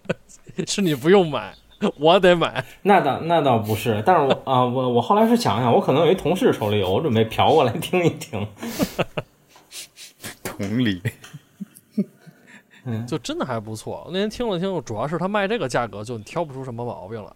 [0.66, 1.54] 是你不用买，
[1.98, 2.64] 我得买。
[2.82, 8.46] 那倒那倒不是，但是我啊、我我后来是想想，我可能有一同事手里有，我准备嫖过来听一听。
[10.42, 11.02] 同理，
[13.06, 14.06] 就真的还不错。
[14.12, 17.34] 那天听了听，主要是他卖这个价格，就你挑不出什么毛病了。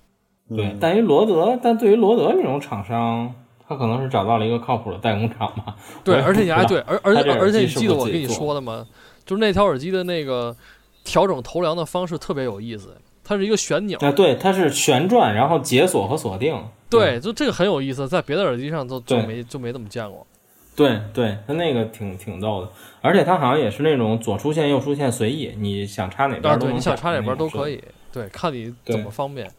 [0.48, 3.32] 对，嗯但于罗德，但对于罗德这种厂商，
[3.66, 5.76] 他可能是找到了一个靠谱的代工厂吧。
[6.04, 8.86] 对，而且你还对，而而且而且你记得我跟你说的吗？
[9.24, 10.56] 就是那条耳机的那个
[11.04, 13.98] 调整头梁的方式特别有意思，它是一个旋钮。
[14.00, 16.60] 啊，对，它是旋转，然后解锁和锁定。
[16.88, 20.26] 对，就这个很有意思，在别的耳机上都就没就没怎么见过。
[20.76, 22.70] 对对，它那个挺挺逗的，
[23.02, 27.68] 而且它好像也是那种左出线右出线随意，你想插哪边啊，对，都能你想插哪哪边都可。
[27.68, 29.50] 以，对，看你怎么方便。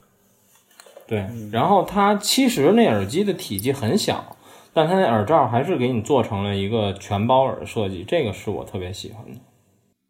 [1.06, 4.36] 对，然后它其实那耳机的体积很小，
[4.74, 9.40] 但它那耳罩还是给你做成了一个全包耳设计，这个是我特别喜欢的。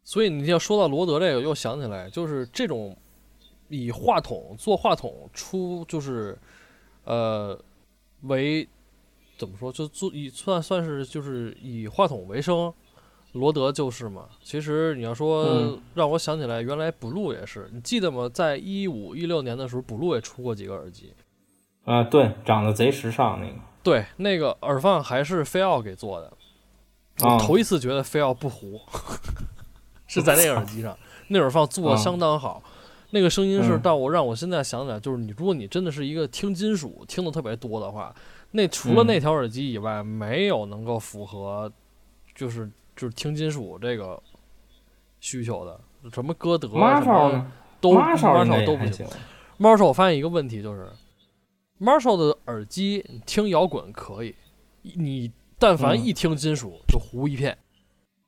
[0.04, 2.96] 所以你要说到罗德这个，又想起来，就是这种
[3.68, 6.38] 以话筒做话筒出，就是
[7.04, 7.58] 呃
[8.22, 8.66] 为
[9.42, 12.72] 怎么说，就做以算算是就是以话筒为生，
[13.32, 14.28] 罗德就是嘛。
[14.40, 18.30] 其实你要说、嗯让我想起来，原来 blue 也是，你记得吗？
[18.32, 21.12] 在一五一六年的时候，blue 也出过几个耳机。
[21.84, 23.54] 啊、对，长得贼时尚那个。
[23.82, 26.32] 对，那个耳放还是菲奥给做的。
[27.18, 28.80] 我啊头一次觉得菲奥不糊，
[30.06, 32.62] 是在那个耳机上， 那耳放做的啊相当好。
[33.10, 38.14] 那个声音是嗯到我让我现在想起来，就是你如果你真的是一个听金属听的特别多的话，
[38.52, 41.72] 那除了嗯那条耳机以外，没有能够符合
[42.34, 44.22] 就是就是听金属这个
[45.20, 45.80] 需求的，
[46.12, 47.00] 什么歌德啊？
[47.80, 47.94] 都
[48.64, 48.92] 都不行。
[48.92, 49.06] 行。
[49.58, 50.88] Marshall 我发现一个问题就是
[51.80, 54.34] ，Marshall 的耳机听摇滚可以，
[54.82, 57.56] 你但凡嗯一听金属就糊一片。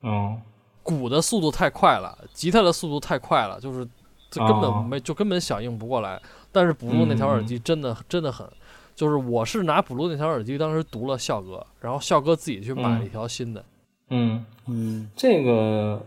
[0.01, 0.41] 嗯，
[0.81, 3.87] 鼓的速度太快了，吉他的速度太快了，就是
[4.29, 6.21] 这根本哦没、就根本响应不过来。
[6.51, 8.47] 但是 blue 那条耳机真的、真的很，
[8.95, 13.63] 就是我是拿 blue 那条耳机当时读了笑哥，然后笑哥自己去买了一条新的。
[14.09, 16.01] 嗯，嗯，这个，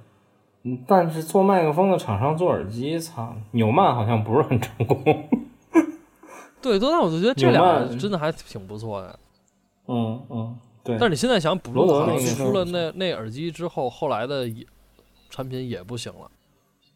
[0.63, 5.03] 嗯但是做麦克风的厂商做耳机，操，纽曼好像不是很成功。
[6.63, 9.19] 对，但我就觉得这有俩真的还挺不错的。
[9.87, 10.97] 嗯嗯，对。
[10.99, 14.67] 但是你现在想罗德，blue 好像出了那那耳机之后，后来的也
[15.31, 16.31] 产品也不行了。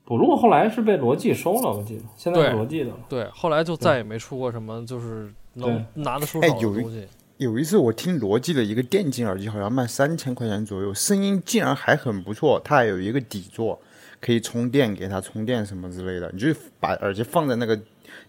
[0.05, 2.97] 补录后来是被罗技收了，我记得现在是罗技的了。
[3.09, 7.07] 对，后来就再也没出过什么就是能拿得出手的哎有一东西。
[7.39, 12.61] 有一次我听罗技的一个电竞耳机，好像卖三千块钱左右，声音竟然还很不错。
[12.65, 13.81] 它还有一个底座，
[14.21, 16.31] 可以充电，给它充电什么之类的。
[16.33, 17.77] 你就把耳机放在那个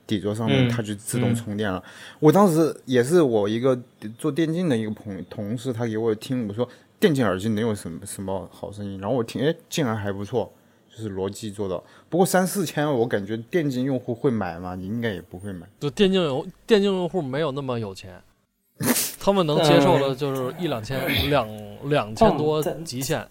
[0.08, 1.84] 底座上面，嗯它就自动嗯充电了。
[2.20, 3.80] 我当时也是我一个
[4.18, 6.68] 做电竞的一个朋同事，他给我听，我说
[7.00, 9.00] 电竞耳机能有什么什么好声音？
[9.00, 10.52] 然后我听，哎，竟然还不错，
[10.96, 11.84] 就是逻辑做到。
[12.10, 14.76] 不过三四千，我感觉电竞用户会买吗？
[14.76, 15.66] 你应该也不会买。
[15.80, 18.22] 就电竞用电竞用户没有那么有钱，
[19.20, 21.48] 他们能接受的就是一两千、两
[21.90, 23.28] 两千多极限。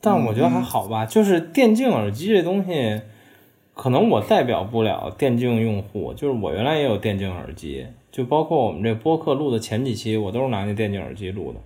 [0.00, 3.00] 但我觉得还好吧，就是电竞耳机这东西，
[3.72, 6.12] 可能我代表不了电竞用户。
[6.12, 11.60] 就是我原来也有电竞耳机，就包括我们这播客录的前几期，我都是拿那电竞耳机录的。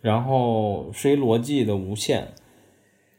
[0.00, 2.34] 然后是一罗技的无线，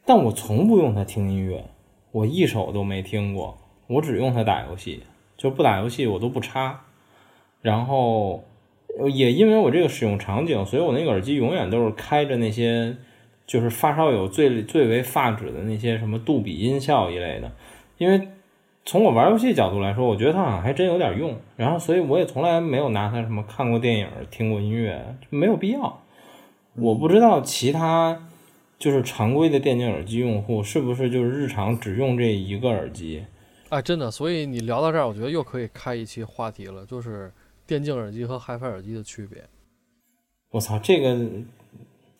[0.05, 1.65] 但我从不用它听音乐，
[2.11, 5.01] 我一首都没听过，我只用它打游戏，
[5.35, 6.81] 就不打游戏我都不插。
[7.61, 8.43] 然后
[9.11, 12.95] 也因为我这个使用场景，所以我那个耳机永远都是开着那些
[13.47, 17.51] 就是发烧友最最为发指的那些什么杜比音效一类的，
[17.97, 18.27] 因为
[18.85, 21.35] 从我玩游戏角度来说，我觉得它好像还真有点用。
[21.55, 26.01] 然后，所以我也从来没有拿它什么看过电影、听过音乐，没有必要。
[26.75, 28.27] 我不知道其他
[28.77, 33.23] 就是常规的电竞耳机用户是不是就是日常只用这一个耳机。
[33.69, 37.31] 哎，真的，所以你聊到这儿，我觉得又可以开一期话题了，就是
[37.65, 39.43] 电竞耳机和 HiFi 耳机的区别。
[40.51, 41.17] 我操，这个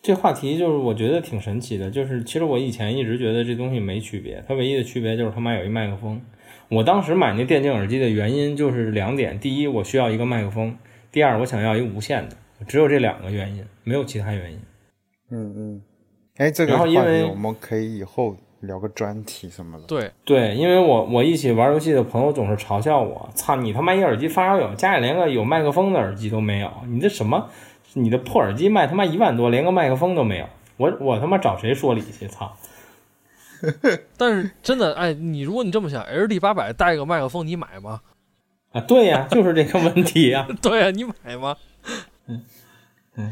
[0.02, 6.20] 这话题就是我觉得挺神奇的，就是其实我以前一直觉得这东西没区别，它唯一的区别就是他妈有一麦克风。
[6.68, 10.72] 我当时买那电竞耳机的原因就是两点：第一，我需要一个麦克风；
[11.12, 12.36] 第二，我想要一个无线的，
[12.66, 14.58] 只有这两个原因，没有其他原因。
[15.30, 15.82] 嗯嗯，
[16.36, 19.84] 哎，这个话然后因为题我们可以以后聊个专题什么的。
[19.86, 27.48] 对，对，因为我我一起玩游戏的朋友总是嘲笑我：“操你他妈一耳机发烧友，家里连个有麦克风的耳机都没有，你这什么？
[27.94, 32.26] 你的破耳机卖他妈一万多，连个麦克风都没有，我我他妈找谁说理去？
[32.28, 32.54] 操！
[34.18, 38.02] ”但是真的，哎，你如果你这么想，HD 八百带个麦克风，你买吗？
[38.72, 40.46] 啊，对呀，就是这个问题呀。
[40.60, 41.56] 对呀、你买吗？
[42.26, 42.42] 嗯，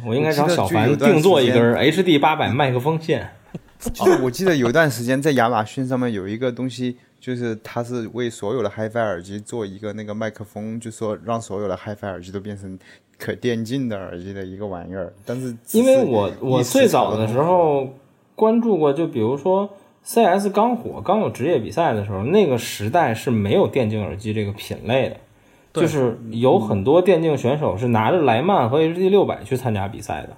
[0.06, 3.28] 我应该找小凡定做一根 HD 八百麦克风线。
[3.92, 12.78] 就是我记得有一段时间在亚马逊上面有一个东西，就是它是为所有的 HiFi 耳机做一个那个麦克风，就说让所有的 HiFi 耳机都变成
[13.18, 15.12] 可电竞的耳机的一个玩意儿。
[15.26, 17.92] 但是只因为我我最早的时候
[18.34, 19.68] 关注过，就比如说
[20.02, 25.18] CS 刚火、刚有职业比赛的时候，那个时代是没有电竞耳机这个品类的，对
[25.82, 30.36] 就是有很多电竞选手是拿着莱曼和 HD 六百去参加比赛的。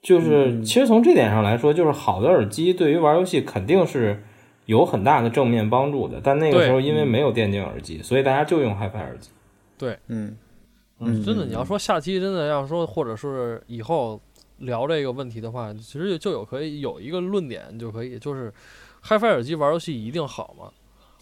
[0.00, 4.22] 就是其实从这点上来说，就是好的耳机对于玩游戏肯定是
[4.66, 6.20] 有很大的正面帮助的。
[6.22, 9.30] 但那个时候因为没有电竞耳机，所以大家就用 HiFi 耳机。
[10.06, 10.36] 嗯
[11.00, 14.20] 嗯真的，你要说下期真的要说，或者是以后
[14.58, 18.52] 聊这个问题的话，其实就有可以有一个论点就可以，就是
[19.04, 20.70] HiFi 耳机玩游戏一定好吗？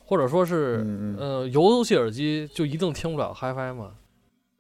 [0.06, 0.86] 或者说是，
[1.18, 3.90] 呃，游戏耳机就一定听不了 HiFi 吗？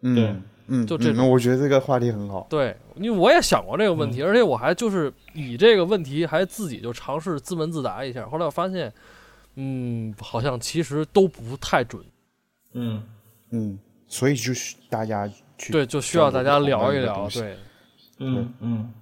[0.02, 0.34] 嗯，对
[0.66, 2.46] 嗯，就这种嗯我觉得这个话题很好。
[2.50, 8.92] 对，因为我也想过这个问题，而且我还就是以这个问题还自己就尝试自问自答一下，后来我发现，
[9.54, 12.04] 嗯，好像其实都不太准，
[12.72, 13.02] 嗯。
[13.50, 13.78] 嗯，
[14.08, 17.56] 所以就是大家去对，就需要大家聊一聊，对，
[18.18, 18.92] 嗯嗯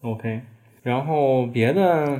[0.00, 0.40] ，OK。
[0.82, 2.18] 然后别的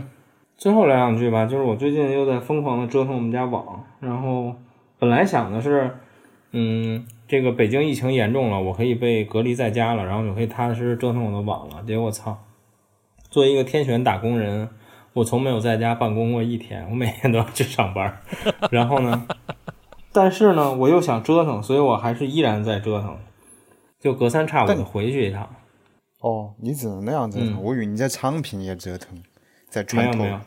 [0.59, 4.53] 最后聊两句吧，就是我最近又在疯狂的折腾我们家网，然后
[4.99, 5.97] 本来想的是，
[6.51, 11.85] 嗯，这个北京疫情严重了，我可以被隔离在家了，然后就可以踏踏实实折腾我的网了。
[11.87, 12.37] 结果操，
[13.31, 14.69] 作为一个天选打工人，
[15.13, 18.19] 我从没有在家办公过一天，我每天都要去上班。
[18.73, 19.29] 然后呢，
[20.13, 23.17] 但是呢，我又想折腾，所以我还是依然在折腾，
[24.01, 25.49] 就隔三差五的回去一趟。
[26.21, 29.17] 哦，你只能那样折腾，嗯我以为你在昌平也折腾，
[29.69, 30.05] 在没。
[30.05, 30.41] 有没有，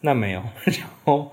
[0.00, 0.42] 那没有。
[0.64, 1.32] 然后，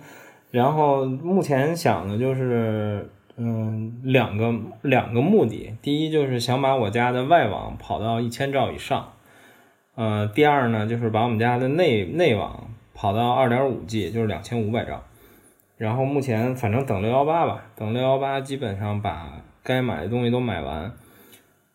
[0.51, 5.75] 然后目前想的就是，嗯，两个两个目的。
[5.81, 9.13] 第一就是想把我家的外网跑到一千兆以上，
[9.95, 15.03] 呃，第二呢就是把我们家的内内网跑到二点五 G，就是两千五百兆。
[15.77, 19.31] 然后目前反正等六幺八吧，等六幺八基本上把
[19.61, 20.91] 该买的东西都买完。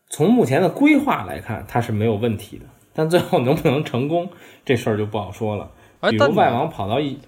[0.09, 4.29] 从目前的规划来看，它是没有问题的，但最后能不能成功，
[4.65, 5.71] 这事儿就不好说了。
[6.01, 7.19] 哎，但你比如外网跑到一，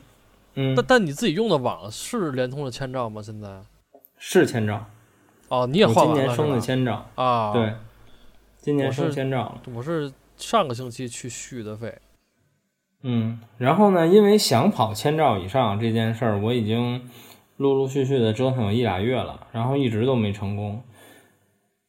[0.54, 3.22] 嗯但，但你自己用的网是联通的千兆吗？
[3.22, 3.62] 现在？
[4.18, 4.84] 是千兆，
[5.48, 7.52] 哦，你也我换完了今年升的千兆，啊？
[7.52, 7.74] 对，，
[8.60, 9.60] 今年升千兆了。
[9.74, 11.94] 我是上个星期去续的费。
[13.02, 17.08] 嗯，然后呢，因为想跑千兆以上这件事儿，我已经
[17.58, 20.82] 陆陆续续的折腾有一俩月了，然后一直都没成功。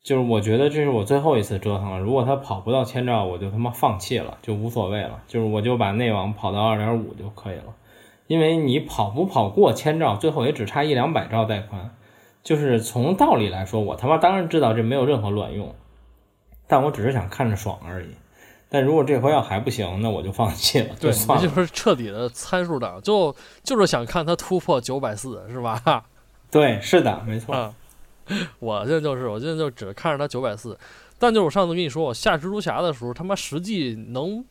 [0.05, 7.73] 就是我觉得这是我最后一次折腾了，如果它跑不到千兆，我就他妈放弃了，就无所谓了，就是我就把内网跑到二点五就可以了。
[8.27, 11.95] 因为你跑不跑过千兆，最后也只差一两百兆带宽。
[12.43, 15.73] 就是从道理来说，我他妈当然知道这没有任何卵用，
[16.67, 18.09] 但我只是想看着爽而已。
[18.69, 21.47] 但如果这回要还不行，那我就放弃了，对，就算了。
[21.47, 26.05] 就是彻底的参数党，就就是想看它突破九百四，是吧？
[26.51, 27.55] 对，是的，没错。
[27.55, 27.73] 啊，
[28.59, 30.77] 我现在就是，我现在就只看着它九百四，
[31.19, 34.43] 但就是我上次跟你说，我下蜘蛛侠的时候，他妈实际能，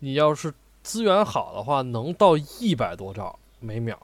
[0.00, 3.98] 你要是资源好的话，能到一百多兆每秒。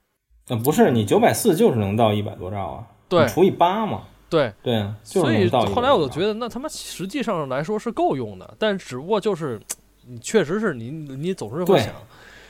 [0.48, 2.86] 那不是你九百四就是能到一百多兆啊？
[3.08, 4.02] 对除以八嘛。
[4.30, 9.58] 对，对啊，就所以后来我就，觉得，那他妈实际上来说是够用的，但只不过就是，
[10.06, 11.88] 你确实是你你总是会想，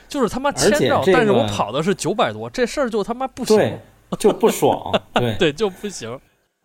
[0.09, 3.79] 就是他妈千兆，这但是我跑的是九百多，这事儿就他妈不行，对，
[4.17, 4.91] 就不爽。
[5.15, 6.19] 对，对，就不行。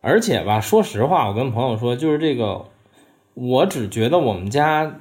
[0.04, 2.66] 而且吧，说实话，我跟朋友说，就是这个，
[3.32, 5.00] 我只觉得我们家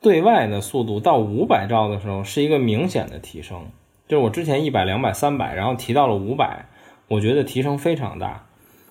[0.00, 3.66] 对外的速度到五百兆的时候是一个明显的提升，
[4.08, 6.64] 就是我之前一百、两百、三百，然后提到了五百，
[7.08, 8.46] 我觉得提升非常大。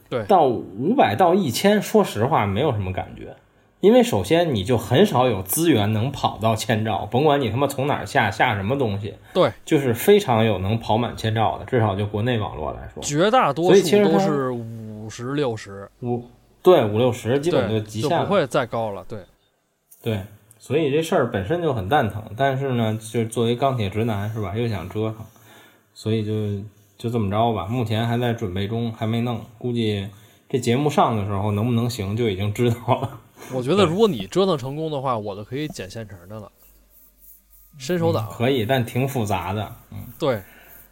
[0.09, 0.23] 对。
[0.25, 3.35] 到五百到一千，说实话没有什么感觉，
[3.79, 14.63] 因为首先你就很少有资源能跑到千兆，甭管你他妈从哪儿下下什么东西，对，就是非常有能跑满千兆的，至少就国内网络来说，绝大多数都是五
[15.11, 16.23] 十六十，五
[16.63, 18.19] 对五六十基本，就极限了。
[18.19, 19.05] 就不会再高了。
[19.07, 19.19] 对，
[20.01, 20.23] 对，
[20.57, 25.17] 所以这事儿本身就很蛋疼，但是呢，就作为钢铁直男是吧，又想折腾，
[25.93, 26.65] 所以就
[26.97, 27.65] 就这么着吧。
[27.67, 30.07] 目前还在准备中，还没弄，估计
[30.49, 33.19] 这节目上的时候能不能行就已经知道了。
[33.53, 36.51] 我觉得如果你折腾成功的话，我就可以捡现成的了。
[37.77, 39.75] 伸手党，可以，但挺复杂的。
[39.91, 40.43] 嗯对，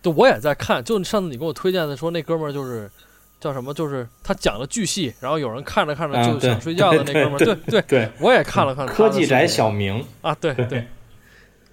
[0.01, 0.84] 对，我也在看。
[0.84, 2.89] 就上次你给我推荐的，说那哥们儿就是
[3.40, 7.38] 叫什么，就是他讲的巨细，然后有人看着看着就想睡觉的那哥们儿。
[7.38, 10.88] 对对，对，我也看了看科技宅小明，啊，对对，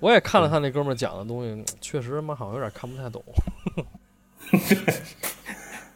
[0.00, 3.22] 我也看了 看那哥们儿讲的东西，确实他妈好像有点看不太懂。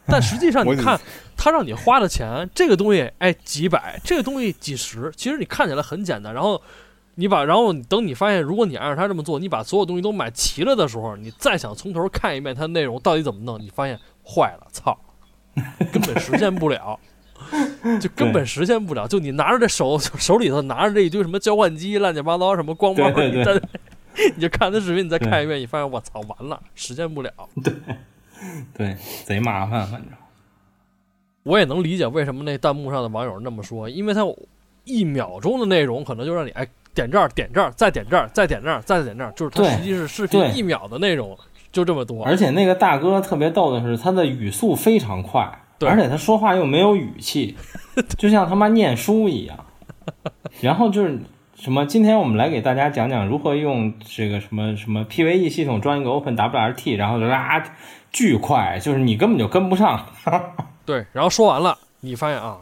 [0.07, 0.99] 但实际上，你看
[1.37, 6.33] 他让你花的钱，这个东西哎几百，这个东西几十，其实你看起来很简单。
[6.33, 6.61] 然后
[7.15, 14.97] 你把，然后等你发现，如果你按照他这么做，你把所有东西都买齐了的时候，你再想从头看一遍它内容到底怎么弄，你发现坏了，操，
[15.91, 16.99] 根本实现不了。
[17.99, 23.61] 就根本实现不了，就你拿着这手手里头拿着这一堆什么交换机、乱七八糟什么光猫，对对你再
[24.35, 27.31] 你就看他视频，你再看一遍，你发现我操，完了，实现不了。
[28.77, 28.95] 对，
[29.25, 30.11] 贼麻烦，反正。
[31.43, 34.21] 我也能理解为什么那弹幕上的网友那么说，因为他
[34.83, 41.35] 一秒钟的内容可能就让你哎点这儿点这儿再点这儿再点这儿再点这儿，就是它实际是视频一秒的内容
[41.71, 42.23] 就这么多。
[42.25, 45.41] 而且那个大哥特别逗的是，他的语速非常快，
[45.81, 47.55] 而且他说话又没有语气，
[48.17, 49.57] 就像他妈念书一样。
[50.61, 51.19] 然后就是
[51.55, 57.63] 什么，今天我们来给大家讲讲如何用这个什么什么 PVE 系统装一个 OpenWRT，然后就啊
[58.11, 60.07] 巨快，就是你根本就跟不上。
[60.85, 62.57] 对，然后说完了，你发现啊，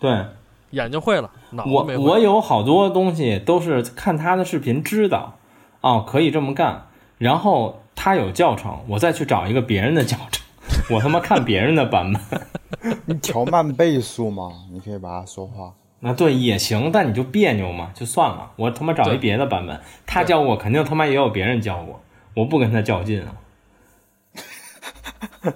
[0.00, 0.24] 对
[0.70, 2.02] 眼睛会了，脑子我没会。
[2.02, 5.36] 我有好多东西都是看他的视频知道，
[5.80, 6.86] 哦可以这么干，
[7.18, 10.40] 然后他有教程，我再去找一个别人的教程，
[10.88, 12.40] 我他妈看别人的版本。
[13.06, 15.74] 你调慢倍速嘛，你可以把它说话。
[15.98, 18.52] 那对也行，但你就别扭嘛，就算了。
[18.54, 22.00] 我他妈找一别的版本，他教我肯定他妈也有别人教过，
[22.34, 23.34] 我不跟他较劲啊。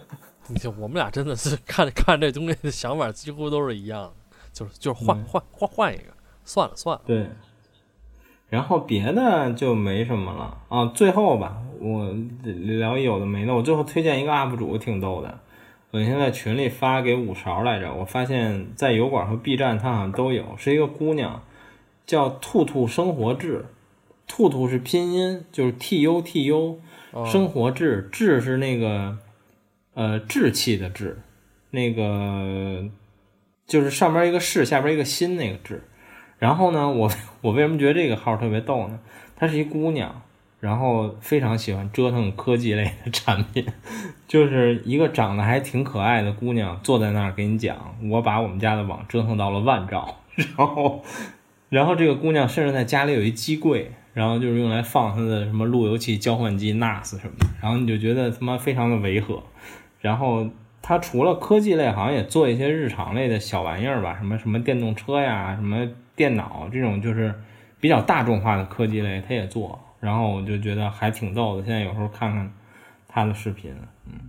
[0.48, 4.12] 你就我们俩真的是看看这东西的想法几乎都是一样的，
[4.52, 6.12] 就是就是换嗯换换换一个，
[6.44, 7.02] 算了算了。
[7.06, 7.31] 对。
[8.48, 10.93] 然后别的就没什么了啊。
[10.94, 12.15] 最后吧，我
[12.45, 15.41] 聊有的没的，我最后推荐一个 UP 主，挺逗的。
[15.91, 21.43] 我那天在群里发给五勺来着，我发现在油管和 B 站它好像都有，是一个姑娘，
[22.07, 23.67] 叫兔兔生活志。
[24.29, 26.81] 兔兔是拼音，就是 T U T U，
[27.11, 29.19] 哦生活志，志是那个
[29.93, 31.21] 呃志气的志，
[31.71, 32.89] 那个
[33.67, 35.83] 就是上边一个士，下边一个心那个志。
[36.39, 37.11] 然后呢，我
[37.43, 38.99] 我为什么觉得这个号特别逗呢？
[39.37, 40.22] 她是一姑娘，
[40.62, 43.66] 然后非常喜欢折腾科技类的产品，
[44.28, 51.02] 就是一个长得还挺可爱的姑娘坐在那儿给你讲，我把我们家的网折腾到了万兆，然后
[51.68, 59.43] 然后这个姑娘甚至在家里有一机柜，然后就是用来放她的什么路由器交换机 NAS 什么的，然后你就觉得他妈非常的违和。
[60.01, 60.48] 然后
[60.80, 67.34] 她除了科技类，好像也做一些日常类的小玩意儿吧，什么什么电动车呀，什么电脑这种就是
[67.80, 69.80] 比较大众化的科技类，她也做。
[70.03, 72.53] 然后我就觉得还挺逗的，现在有时候看看
[73.07, 73.73] 他的视频，
[74.07, 74.29] 嗯，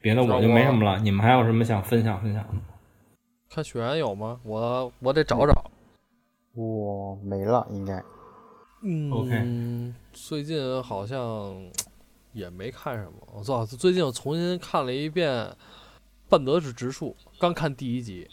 [0.00, 0.98] 别的我就没什么了。
[0.98, 2.54] 你们还有什么想分享分享的？
[3.48, 4.40] 看雪原有吗？
[4.42, 5.70] 我我得找找。
[6.54, 8.02] 我没了，应该。
[8.82, 11.54] 嗯 OK 最近好像
[12.32, 13.12] 也没看什么。
[13.32, 15.30] 我操，最近我重新看了一遍
[16.28, 18.28] 《半泽直直树》，刚看第一集。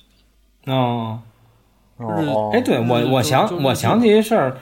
[0.65, 1.21] 哦，
[1.97, 4.57] 日哦，哎，对我我想我想起一事儿，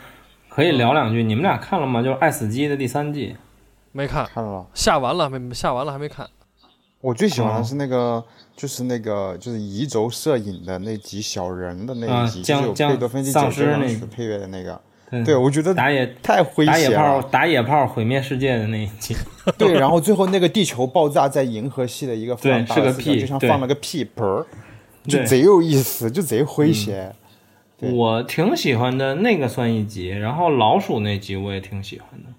[0.53, 1.23] 可以聊两句。
[1.23, 2.03] 你们俩看了吗？
[2.03, 3.35] 就是《爱死机》的第三季。
[3.93, 4.65] 没看，看了。
[4.73, 5.53] 下完了没？
[5.53, 6.27] 下完了还没看。
[6.99, 8.23] 我最喜欢哦的是那个，
[8.55, 14.79] 就是那个，就是移轴摄影的那集小人的那啊一集，就是有贝多芬第丧九交响尸那曲配乐的那个。
[15.09, 16.99] 对对，我觉得打野太诙打野谐了。
[16.99, 19.15] 炮打野炮毁灭世界的那一集。
[19.57, 24.45] 对，然后最后那个地球爆炸在银河系的一个非常对是个屁对就像放了个屁盆儿，
[25.05, 27.13] 就贼有意思，就贼诙谐。
[27.81, 30.07] 对我挺喜欢的，那个算一集。
[30.09, 32.29] 然后老鼠那集我也挺喜欢的。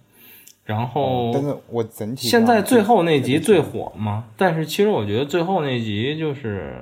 [0.64, 6.76] 然后但是我整体现在最后那集最火嘛，但是其实我觉得最后那集就是，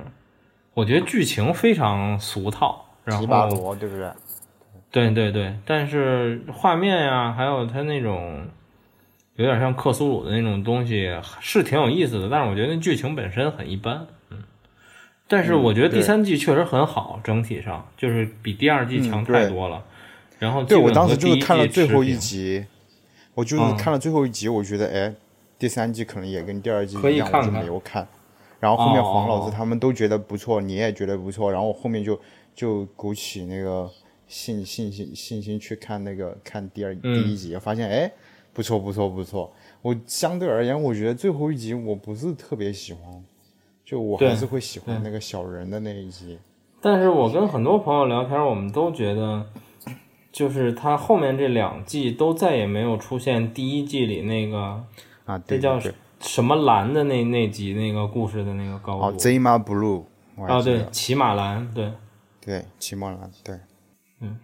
[0.75, 4.07] 我觉得剧情非常俗套，然后罗，对不对？
[4.91, 8.45] 对对对，但是画面呀，还有它那种
[9.35, 11.09] 有点像克苏鲁的那种东西，
[11.39, 12.29] 是挺有意思的。
[12.29, 14.07] 但是我觉得剧情本身很一般，嗯。
[15.31, 19.81] 但是我觉得第三季确实很好，整体上就是比第二季强太多了。
[20.37, 22.65] 然后对我当时就是看了最后一集，
[23.33, 25.13] 我就是嗯看了最后一集，我觉得哎，
[25.57, 28.05] 第三季可能也跟第二季一样，我就没有看。
[28.59, 32.19] 然后后面黄老哦师他们都觉得不错，你也觉得不错，然后我后面就
[32.53, 33.89] 就鼓起那个
[34.27, 38.11] 信信心信心去看那个看第二、嗯第一集，发现哎
[38.51, 39.53] 不错不错不错。
[39.81, 43.23] 我相对而言，我觉得最后一集我不是特别喜欢，
[43.91, 46.39] 就我还是会喜欢那个小人的那一集。
[46.79, 49.45] 但是我跟很多朋友聊天，我们都觉得，
[50.31, 54.81] 就是他后面这两季都再也没有出现第一季里那个
[55.25, 55.77] 啊，这叫
[56.21, 59.17] 什么蓝的那那集那个故事的那个高哦度。
[59.17, 60.05] ，Zima Blue，
[60.47, 61.91] 啊，对，骑马蓝，对，
[62.39, 63.59] 对，骑马蓝，对。
[64.21, 64.39] 嗯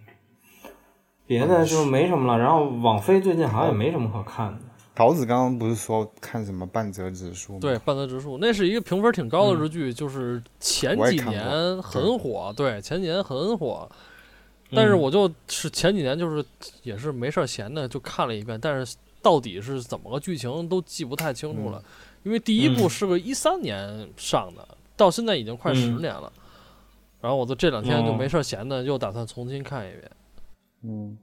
[1.26, 2.38] 别的就没什么了。
[2.38, 4.60] 然后网飞最近好像也没什么可看的。
[4.98, 7.60] 桃子刚刚不是说看什么半泽直树吗？
[7.62, 13.88] 对，半泽直树那是一个评分挺高的日剧，就是前几年很火，对，前几年很火。
[14.72, 16.44] 但是嗯我就是前几年就是
[16.82, 21.80] 也是没事儿闲的就看了一遍，但是到底是怎么个剧情都记不太清楚了，
[22.24, 26.34] 因为第一部嗯是个一三年上的，到现在已经快十嗯年了。
[27.22, 30.12] 然后我就这两天就哦没事儿闲的，又打算重新看一遍。
[30.82, 31.16] 嗯，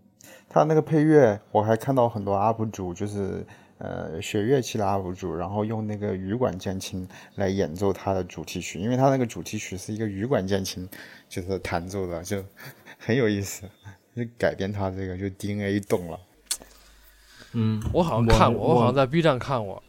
[0.48, 3.44] 他那个配乐，我还看到很多 UP 主，就是
[3.78, 7.06] 呃学乐器的 UP 主，然后用那个羽管键琴
[7.36, 10.88] 来演奏他的主题曲，因为他那个主题曲是一个羽管键琴
[11.28, 12.44] 就是弹奏的，就
[12.98, 13.68] 很有意思。
[14.16, 16.20] 就改编他这个就 DNA 动了，
[17.52, 19.82] 嗯，我好像看过，我我好像在 B 站看过。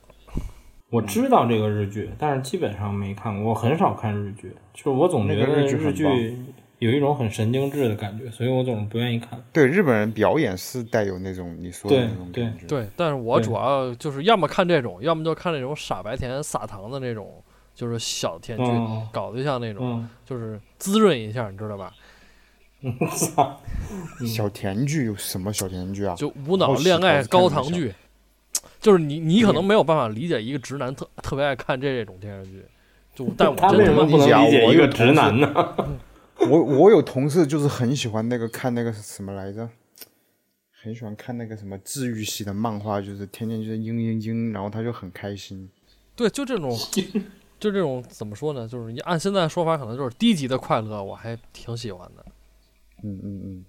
[0.89, 3.51] 我知道这个日剧，但是基本上没看过。
[3.51, 6.37] 我很少看日剧，就是我总觉那个得日剧很日剧
[6.79, 9.41] 有一种很神经质的感觉，所以我总是不愿意看。
[9.53, 17.41] 对日本人表演是带有那种你说的那种感觉，对，但是我主要就是要么看这种，要么就看那种傻白甜撒糖的那种，
[17.73, 21.93] 就是小甜剧，嗯搞得像那种，嗯，就是滋润一下，你知道吧？
[23.15, 23.59] 操，
[24.27, 26.13] 小甜剧有什么小甜剧啊？
[26.15, 27.93] 就无脑恋爱高糖剧，
[28.79, 32.63] 就是你你可能没有办法理解一个直男特特别爱看这种电视剧，
[33.15, 35.75] 就但我真他妈为什么不能理解一个直男呢？
[36.49, 39.69] 我我有同事就是很喜欢那个看那个什么来着，
[40.81, 45.69] 很喜欢看那个什么治愈系的漫画，就是天天就是嘤嘤嘤，然后他就很开心。
[46.15, 46.71] 对，就这种，
[47.59, 48.67] 就这种怎么说呢？
[48.67, 52.25] 就是你按现在说法，可能就是低级的快乐，我还挺喜欢的。
[53.03, 53.65] 嗯嗯嗯，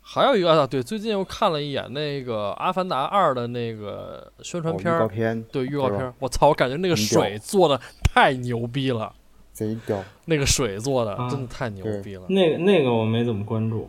[0.00, 9.14] 还有一个啊，对，最近又看了一眼那个《阿凡达二》的那个宣传哦片儿，预告片对预告片儿，我操，我感觉那个水做的太牛逼了，
[9.56, 12.26] 贼屌，那个水做的啊真的太牛逼了。
[12.28, 13.88] 那个那个我没怎么关注。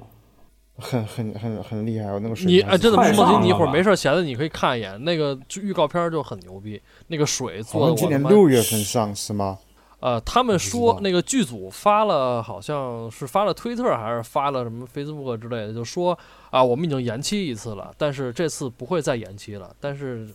[0.79, 9.57] 很很很很厉害我，那个水你哎，真的，快上梦琪，你一会儿没事儿闲的，你可以看一眼那个就预告片儿就很牛逼，那个水做的今年我六月份上是吗？
[9.99, 16.15] 呃，他们说那个剧组发了，好像是发了推特还是发了什么 Facebook 之类的，就说
[16.51, 19.75] 啊，我们已经延期一次了，但是这次不会再延期了。
[19.81, 20.29] 但是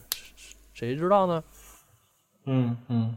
[0.75, 1.45] 谁知道呢？
[2.47, 3.17] 嗯嗯，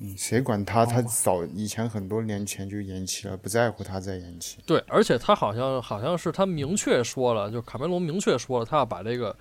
[0.00, 0.86] 嗯，谁管他？
[0.86, 4.58] 他哦早以前很多年前就延期了，不在乎他再延期。
[4.64, 9.36] 对，而且他好像好像是他明确说了，就卡梅隆明确说了，他要把这个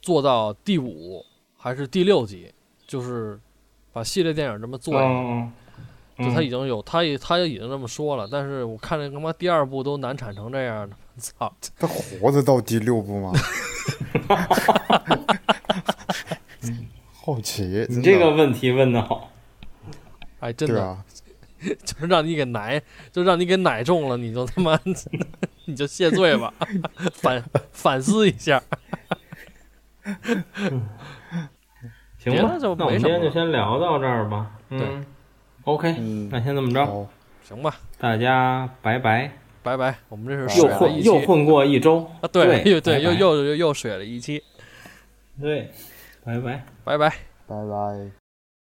[0.00, 1.22] 做到第五
[1.56, 2.50] 还是第六集，
[2.86, 3.38] 就是
[3.92, 4.98] 把系列电影这么做。
[4.98, 5.52] 嗯，
[6.18, 11.54] 就他已经有，他也他也已经这么说了，但是我看这他妈第二部都难产成这样的， 操！
[11.78, 13.32] 他活着到第六部吗？
[17.12, 19.30] 好奇，你这个问题问的好。
[20.40, 21.04] 哎，真的，啊，
[21.60, 22.80] 就是让你给奶，
[23.12, 24.78] 就让你给奶中了，你就他妈
[25.66, 26.52] 你就谢罪吧，
[27.14, 27.42] 反
[27.72, 28.62] 反思一下。
[32.18, 34.50] 行吧，就那我们今天就先聊到这儿吧。
[34.70, 35.04] 嗯
[35.64, 37.08] ，OK，嗯那先这么着，
[37.46, 39.30] 行吧，大家拜拜。
[39.60, 44.42] 拜拜，我们这是又混又混过一周，啊，对，对又对，又又又又水了一期，
[45.38, 45.70] 对，
[46.24, 46.64] 拜拜。
[46.84, 47.10] 拜拜。
[47.46, 48.27] 拜拜。